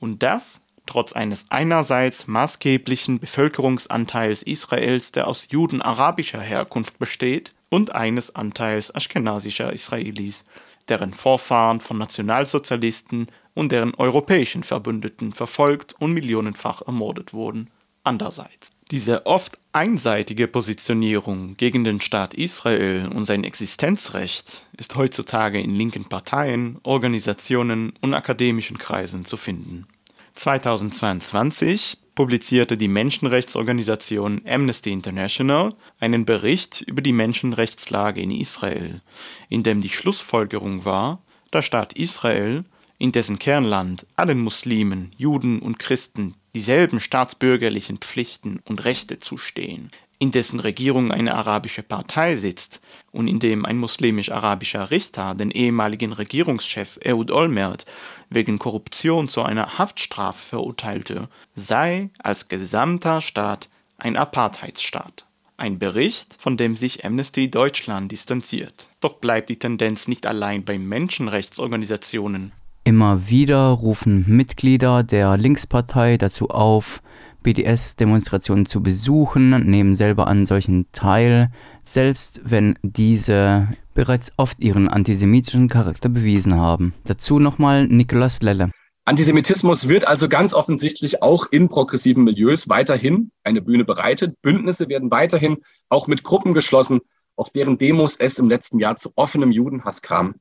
[0.00, 7.94] Und das trotz eines einerseits maßgeblichen Bevölkerungsanteils Israels, der aus Juden arabischer Herkunft besteht, und
[7.94, 10.44] eines Anteils aschkenasischer Israelis,
[10.90, 17.70] deren Vorfahren von Nationalsozialisten und deren europäischen Verbündeten verfolgt und millionenfach ermordet wurden.
[18.04, 18.72] Andererseits.
[18.90, 26.04] Diese oft einseitige Positionierung gegen den Staat Israel und sein Existenzrecht ist heutzutage in linken
[26.04, 29.86] Parteien, Organisationen und akademischen Kreisen zu finden.
[30.34, 39.00] 2022 publizierte die Menschenrechtsorganisation Amnesty International einen Bericht über die Menschenrechtslage in Israel,
[39.48, 42.64] in dem die Schlussfolgerung war, der Staat Israel,
[42.98, 49.90] in dessen Kernland allen Muslimen, Juden und Christen dieselben staatsbürgerlichen Pflichten und Rechte zustehen,
[50.22, 56.12] in dessen Regierung eine arabische Partei sitzt und in dem ein muslimisch-arabischer Richter den ehemaligen
[56.12, 57.86] Regierungschef Ehud Olmert
[58.30, 63.68] wegen Korruption zu einer Haftstrafe verurteilte, sei als gesamter Staat
[63.98, 65.26] ein Apartheidsstaat.
[65.56, 68.86] Ein Bericht, von dem sich Amnesty Deutschland distanziert.
[69.00, 72.52] Doch bleibt die Tendenz nicht allein bei Menschenrechtsorganisationen.
[72.84, 77.02] Immer wieder rufen Mitglieder der Linkspartei dazu auf,
[77.42, 81.50] BDS-Demonstrationen zu besuchen, nehmen selber an solchen teil,
[81.84, 86.94] selbst wenn diese bereits oft ihren antisemitischen Charakter bewiesen haben.
[87.04, 88.70] Dazu nochmal Nikolaus Lelle.
[89.04, 94.40] Antisemitismus wird also ganz offensichtlich auch in progressiven Milieus weiterhin eine Bühne bereitet.
[94.42, 95.56] Bündnisse werden weiterhin
[95.88, 97.00] auch mit Gruppen geschlossen,
[97.34, 100.36] auf deren Demos es im letzten Jahr zu offenem Judenhass kam.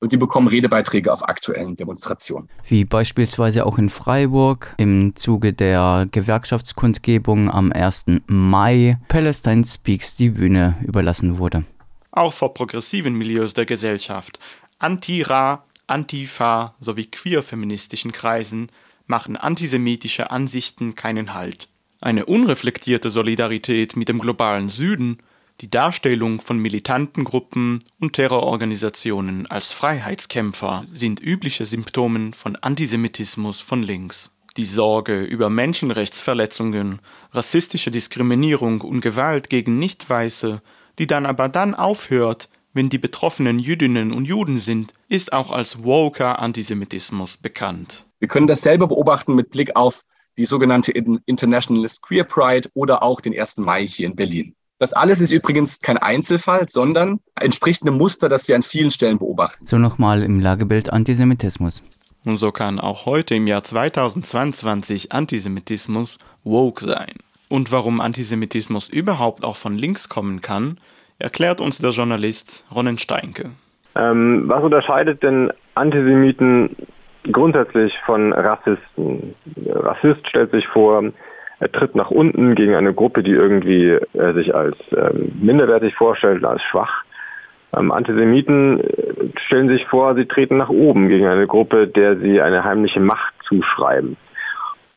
[0.00, 2.48] Und die bekommen Redebeiträge auf aktuellen Demonstrationen.
[2.66, 8.06] Wie beispielsweise auch in Freiburg im Zuge der Gewerkschaftskundgebung am 1.
[8.26, 11.64] Mai Palestine Speaks die Bühne überlassen wurde.
[12.12, 14.38] Auch vor progressiven Milieus der Gesellschaft,
[14.78, 18.70] Anti-Ra, Antifa sowie queer-feministischen Kreisen
[19.06, 21.68] machen antisemitische Ansichten keinen Halt.
[22.00, 25.18] Eine unreflektierte Solidarität mit dem globalen Süden
[25.60, 33.82] die Darstellung von militanten Gruppen und Terrororganisationen als Freiheitskämpfer sind übliche Symptome von Antisemitismus von
[33.82, 34.34] links.
[34.56, 37.00] Die Sorge über Menschenrechtsverletzungen,
[37.32, 40.62] rassistische Diskriminierung und Gewalt gegen Nichtweiße,
[40.98, 45.84] die dann aber dann aufhört, wenn die Betroffenen Jüdinnen und Juden sind, ist auch als
[45.84, 48.06] woker Antisemitismus bekannt.
[48.18, 50.04] Wir können dasselbe beobachten mit Blick auf
[50.38, 53.58] die sogenannte Internationalist Queer Pride oder auch den 1.
[53.58, 54.54] Mai hier in Berlin.
[54.80, 59.18] Das alles ist übrigens kein Einzelfall, sondern entspricht einem Muster, das wir an vielen Stellen
[59.18, 59.66] beobachten.
[59.66, 61.82] So nochmal im Lagebild Antisemitismus.
[62.24, 67.12] Und so kann auch heute im Jahr 2022 Antisemitismus woke sein.
[67.50, 70.78] Und warum Antisemitismus überhaupt auch von links kommen kann,
[71.18, 73.50] erklärt uns der Journalist Ronen Steinke.
[73.96, 76.74] Ähm, was unterscheidet denn Antisemiten
[77.30, 79.34] grundsätzlich von Rassisten?
[79.66, 81.02] Rassist stellt sich vor,
[81.60, 86.44] er tritt nach unten gegen eine Gruppe, die irgendwie äh, sich als ähm, minderwertig vorstellt,
[86.44, 87.04] als schwach.
[87.76, 92.40] Ähm, Antisemiten äh, stellen sich vor, sie treten nach oben gegen eine Gruppe, der sie
[92.40, 94.16] eine heimliche Macht zuschreiben.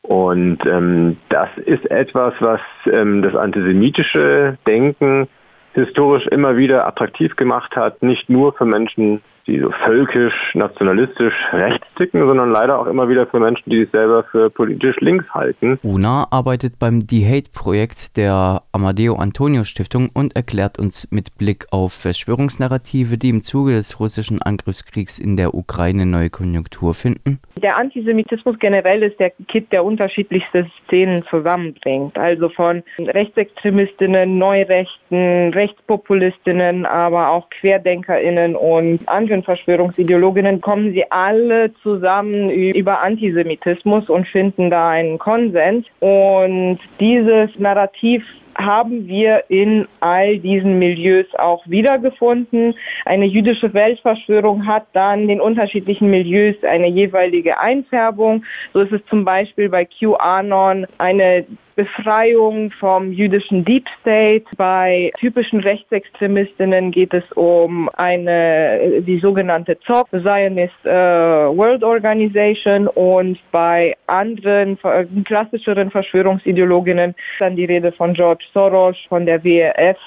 [0.02, 2.60] Und ähm, das ist etwas, was
[2.90, 5.28] ähm, das antisemitische Denken
[5.74, 11.86] historisch immer wieder attraktiv gemacht hat, nicht nur für Menschen, die so völkisch, nationalistisch rechts
[11.96, 15.78] ticken, sondern leider auch immer wieder für Menschen, die sich selber für politisch links halten.
[15.82, 21.92] Una arbeitet beim The Hate-Projekt der Amadeo Antonio Stiftung und erklärt uns mit Blick auf
[21.92, 27.40] Verschwörungsnarrative, die im Zuge des russischen Angriffskriegs in der Ukraine neue Konjunktur finden.
[27.62, 32.16] Der Antisemitismus generell ist der Kit, der unterschiedlichste Szenen zusammenbringt.
[32.18, 41.74] Also von Rechtsextremistinnen, Neurechten, Rechtspopulistinnen, aber auch QuerdenkerInnen und anderen anderen Verschwörungsideologinnen kommen sie alle
[41.82, 45.86] zusammen über Antisemitismus und finden da einen Konsens.
[46.00, 48.24] Und dieses Narrativ
[48.56, 52.74] haben wir in all diesen Milieus auch wiedergefunden.
[53.04, 58.44] Eine jüdische Weltverschwörung hat dann den unterschiedlichen Milieus eine jeweilige Einfärbung.
[58.72, 61.44] So ist es zum Beispiel bei QAnon eine
[61.76, 64.44] Befreiung vom jüdischen Deep State.
[64.56, 73.38] Bei typischen Rechtsextremistinnen geht es um eine, die sogenannte ZOP, Zionist äh, World Organization und
[73.50, 79.98] bei anderen äh, klassischeren Verschwörungsideologinnen dann die Rede von George Soros, von der WEF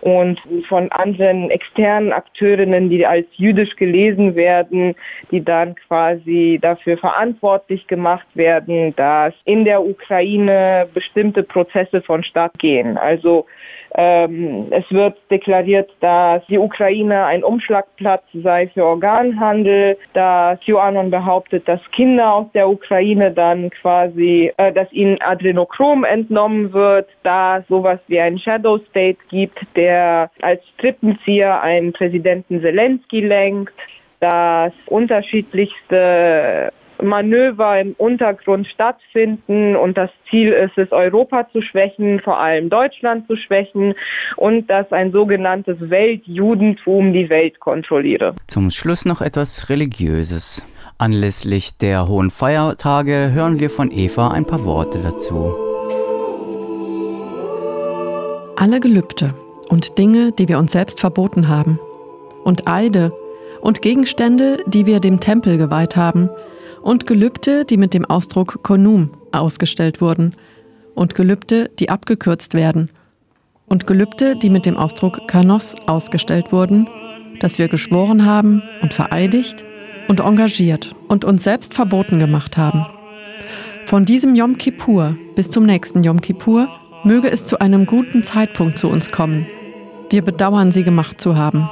[0.00, 4.94] und von anderen externen Akteurinnen, die als jüdisch gelesen werden,
[5.30, 12.96] die dann quasi dafür verantwortlich gemacht werden, dass in der Ukraine bestimmte Prozesse vonstatt gehen.
[12.96, 13.46] Also
[13.94, 21.66] ähm, es wird deklariert, dass die Ukraine ein Umschlagplatz sei für Organhandel, dass QAnon behauptet,
[21.66, 28.00] dass Kinder aus der Ukraine dann quasi, äh, dass ihnen Adrenochrom entnommen wird, da sowas
[28.08, 33.72] wie ein Shadow State gibt, der als Strippenzieher einen Präsidenten Zelensky lenkt,
[34.20, 36.72] dass unterschiedlichste
[37.02, 43.26] Manöver im Untergrund stattfinden und das Ziel ist es, Europa zu schwächen, vor allem Deutschland
[43.26, 43.94] zu schwächen
[44.36, 48.34] und dass ein sogenanntes Weltjudentum die Welt kontrolliere.
[48.46, 50.66] Zum Schluss noch etwas Religiöses.
[50.98, 55.54] Anlässlich der hohen Feiertage hören wir von Eva ein paar Worte dazu.
[58.56, 59.34] Alle Gelübde
[59.68, 61.78] und Dinge, die wir uns selbst verboten haben,
[62.44, 63.12] und Eide
[63.60, 66.30] und Gegenstände, die wir dem Tempel geweiht haben,
[66.86, 70.34] und Gelübde, die mit dem Ausdruck Konum ausgestellt wurden
[70.94, 72.90] und Gelübde, die abgekürzt werden
[73.66, 76.88] und Gelübde, die mit dem Ausdruck Kanos ausgestellt wurden,
[77.40, 79.64] dass wir geschworen haben und vereidigt
[80.06, 82.86] und engagiert und uns selbst verboten gemacht haben.
[83.86, 86.68] Von diesem Yom Kippur bis zum nächsten Yom Kippur
[87.02, 89.48] Möge es zu einem guten Zeitpunkt zu uns kommen.
[90.10, 91.68] Wir bedauern, sie gemacht zu haben.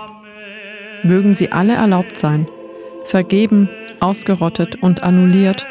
[1.05, 2.49] Mögen sie alle erlaubt sein,
[3.07, 3.69] vergeben,
[4.05, 5.67] ausgerottet und annulliert,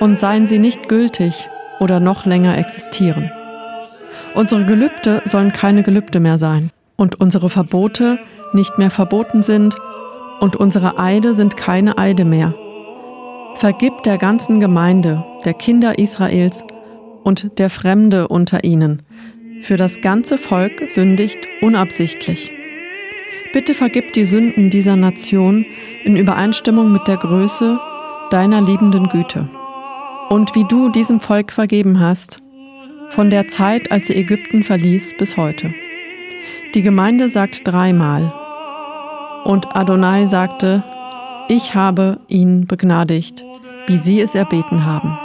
[0.00, 1.48] und seien sie nicht gültig
[1.78, 3.30] oder noch länger existieren.
[4.34, 8.18] Unsere Gelübde sollen keine Gelübde mehr sein und unsere Verbote
[8.52, 9.76] nicht mehr verboten sind
[10.40, 12.54] und unsere Eide sind keine Eide mehr.
[13.54, 16.64] Vergib der ganzen Gemeinde, der Kinder Israels
[17.22, 19.02] und der Fremde unter ihnen.
[19.62, 22.52] Für das ganze Volk sündigt unabsichtlich.
[23.52, 25.66] Bitte vergib die Sünden dieser Nation
[26.04, 27.78] in Übereinstimmung mit der Größe
[28.30, 29.48] deiner liebenden Güte.
[30.30, 32.38] Und wie du diesem Volk vergeben hast,
[33.10, 35.74] von der Zeit, als sie Ägypten verließ, bis heute.
[36.74, 38.32] Die Gemeinde sagt dreimal.
[39.44, 40.82] Und Adonai sagte,
[41.48, 43.44] ich habe ihn begnadigt,
[43.86, 45.18] wie sie es erbeten haben.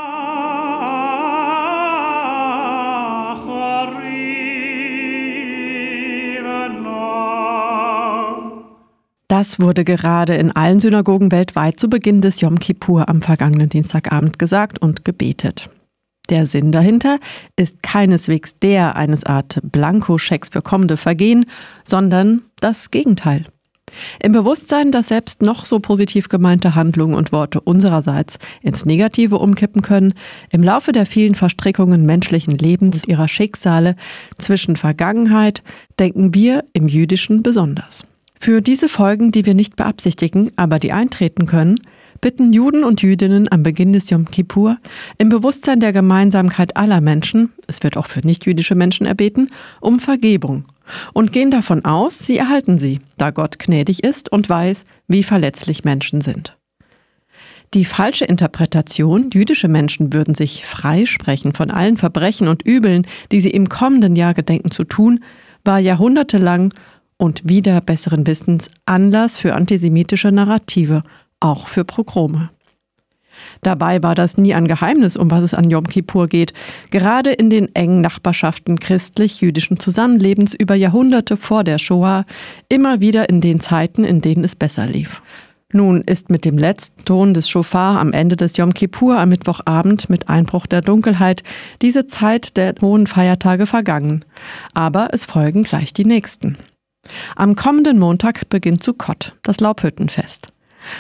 [9.37, 14.39] Das wurde gerade in allen Synagogen weltweit zu Beginn des Yom Kippur am vergangenen Dienstagabend
[14.39, 15.69] gesagt und gebetet.
[16.31, 17.19] Der Sinn dahinter
[17.55, 21.45] ist keineswegs der eines Art Blankoschecks für kommende Vergehen,
[21.85, 23.45] sondern das Gegenteil.
[24.19, 29.83] Im Bewusstsein, dass selbst noch so positiv gemeinte Handlungen und Worte unsererseits ins Negative umkippen
[29.83, 30.15] können,
[30.49, 33.97] im Laufe der vielen Verstrickungen menschlichen Lebens ihrer Schicksale
[34.39, 35.61] zwischen Vergangenheit,
[35.99, 38.03] denken wir im Jüdischen besonders.
[38.39, 41.79] Für diese Folgen, die wir nicht beabsichtigen, aber die eintreten können,
[42.21, 44.77] bitten Juden und Jüdinnen am Beginn des Yom Kippur
[45.17, 49.49] im Bewusstsein der Gemeinsamkeit aller Menschen, es wird auch für nichtjüdische Menschen erbeten,
[49.81, 50.63] um Vergebung
[51.13, 55.83] und gehen davon aus, sie erhalten sie, da Gott gnädig ist und weiß, wie verletzlich
[55.83, 56.57] Menschen sind.
[57.73, 63.49] Die falsche Interpretation, jüdische Menschen würden sich freisprechen von allen Verbrechen und Übeln, die sie
[63.49, 65.23] im kommenden Jahr gedenken zu tun,
[65.65, 66.73] war jahrhundertelang
[67.17, 71.03] und wieder besseren Wissens Anlass für antisemitische Narrative
[71.39, 72.49] auch für Progrome.
[73.61, 76.53] Dabei war das nie ein Geheimnis, um was es an Yom Kippur geht.
[76.89, 82.25] Gerade in den engen Nachbarschaften christlich-jüdischen Zusammenlebens über Jahrhunderte vor der Shoah,
[82.69, 85.21] immer wieder in den Zeiten, in denen es besser lief.
[85.73, 90.09] Nun ist mit dem letzten Ton des Shofar am Ende des Yom Kippur am Mittwochabend
[90.09, 91.43] mit Einbruch der Dunkelheit
[91.81, 94.23] diese Zeit der hohen Feiertage vergangen.
[94.73, 96.57] Aber es folgen gleich die nächsten.
[97.35, 100.47] Am kommenden Montag beginnt Sukkot, das Laubhüttenfest.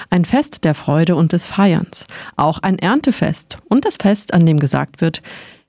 [0.09, 2.05] Ein Fest der Freude und des Feierns,
[2.35, 5.21] auch ein Erntefest und das Fest, an dem gesagt wird,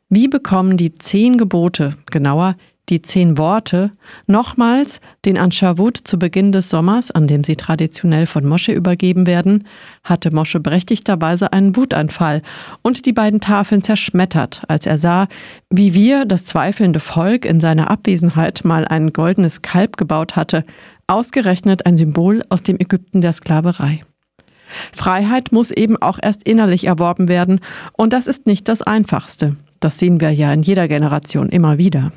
[0.08, 2.56] wie bekommen die zehn Gebote, genauer
[2.88, 3.92] die zehn Worte,
[4.26, 9.26] nochmals den an Shavuot zu Beginn des Sommers, an dem sie traditionell von Mosche übergeben
[9.26, 9.66] werden,
[10.04, 12.42] hatte Mosche berechtigterweise einen Wutanfall
[12.82, 15.28] und die beiden Tafeln zerschmettert, als er sah,
[15.70, 20.64] wie wir, das zweifelnde Volk, in seiner Abwesenheit mal ein goldenes Kalb gebaut hatte,
[21.06, 24.02] ausgerechnet ein Symbol aus dem Ägypten der Sklaverei.
[24.92, 27.60] Freiheit muss eben auch erst innerlich erworben werden,
[27.92, 29.56] und das ist nicht das Einfachste.
[29.80, 32.12] Das sehen wir ja in jeder Generation immer wieder.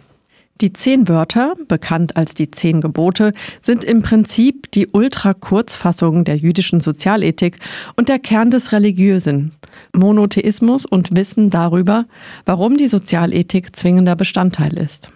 [0.62, 3.34] Die zehn Wörter, bekannt als die zehn Gebote,
[3.64, 7.58] sind im Prinzip die Ultra-Kurzfassung der jüdischen Sozialethik
[7.96, 9.54] und der Kern des Religiösen.
[9.96, 12.06] Monotheismus und Wissen darüber,
[12.46, 15.12] warum die Sozialethik zwingender Bestandteil ist.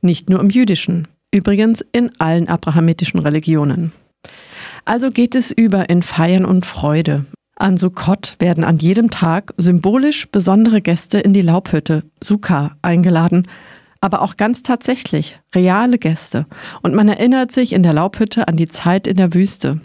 [0.00, 3.92] Nicht nur im jüdischen, übrigens in allen abrahamitischen Religionen.
[4.86, 7.26] Also geht es über in Feiern und Freude.
[7.58, 13.46] An Sukkot werden an jedem Tag symbolisch besondere Gäste in die Laubhütte, Sukkah, eingeladen,
[14.06, 16.46] aber auch ganz tatsächlich reale Gäste.
[16.80, 19.80] Und man erinnert sich in der Laubhütte an die Zeit in der Wüste.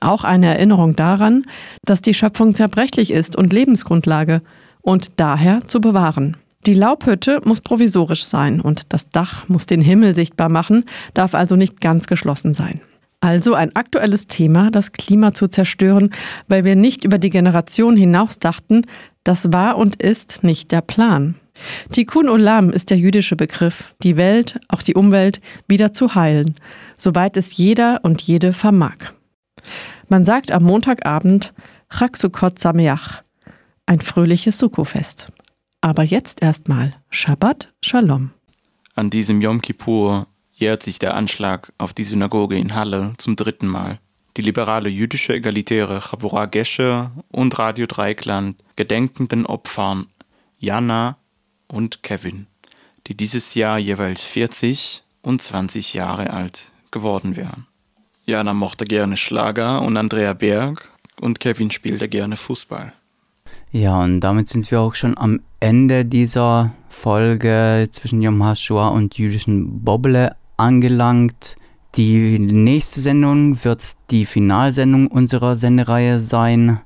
[0.00, 1.44] Auch eine Erinnerung daran,
[1.84, 4.42] dass die Schöpfung zerbrechlich ist und Lebensgrundlage
[4.80, 6.36] und daher zu bewahren.
[6.66, 11.56] Die Laubhütte muss provisorisch sein und das Dach muss den Himmel sichtbar machen, darf also
[11.56, 12.80] nicht ganz geschlossen sein.
[13.18, 16.10] Also ein aktuelles Thema, das Klima zu zerstören,
[16.46, 18.82] weil wir nicht über die Generation hinaus dachten,
[19.24, 21.34] das war und ist nicht der Plan.
[21.92, 26.54] Tikkun Olam ist der jüdische Begriff, die Welt, auch die Umwelt, wieder zu heilen,
[26.96, 29.12] soweit es jeder und jede vermag.
[30.08, 31.54] Man sagt am Montagabend
[31.88, 33.22] Chag Sukkot Sameach,
[33.86, 35.32] ein fröhliches Sukkofest.
[35.80, 38.30] Aber jetzt erstmal Shabbat Shalom.
[38.94, 43.66] An diesem Yom Kippur jährt sich der Anschlag auf die Synagoge in Halle zum dritten
[43.66, 43.98] Mal.
[44.36, 50.06] Die liberale jüdische Egalitäre Chavura Gesche und Radio Dreikland gedenken den Opfern
[50.58, 51.18] Jana
[51.68, 52.46] und Kevin,
[53.06, 57.66] die dieses Jahr jeweils 40 und 20 Jahre alt geworden wären.
[58.26, 60.90] Jana mochte gerne Schlager und Andrea Berg
[61.20, 62.92] und Kevin spielte gerne Fußball.
[63.70, 69.18] Ja, und damit sind wir auch schon am Ende dieser Folge zwischen Yom HaShoah und
[69.18, 71.56] jüdischen Bobble angelangt.
[71.96, 76.80] Die nächste Sendung wird die Finalsendung unserer Sendereihe sein.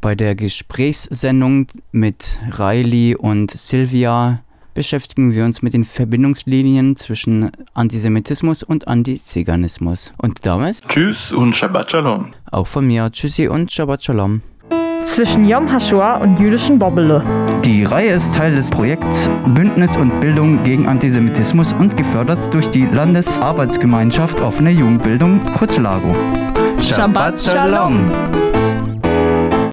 [0.00, 4.40] Bei der Gesprächssendung mit Riley und Sylvia
[4.72, 10.14] beschäftigen wir uns mit den Verbindungslinien zwischen Antisemitismus und Antiziganismus.
[10.16, 12.32] Und damit Tschüss und Shabbat Shalom.
[12.50, 14.40] Auch von mir Tschüssi und Shabbat Shalom.
[15.04, 17.22] Zwischen Yom HaShoah und jüdischen Bobbele.
[17.62, 22.86] Die Reihe ist Teil des Projekts Bündnis und Bildung gegen Antisemitismus und gefördert durch die
[22.86, 26.14] Landesarbeitsgemeinschaft Offene Jugendbildung, kurz LAGO.
[26.80, 28.10] Shabbat Shalom.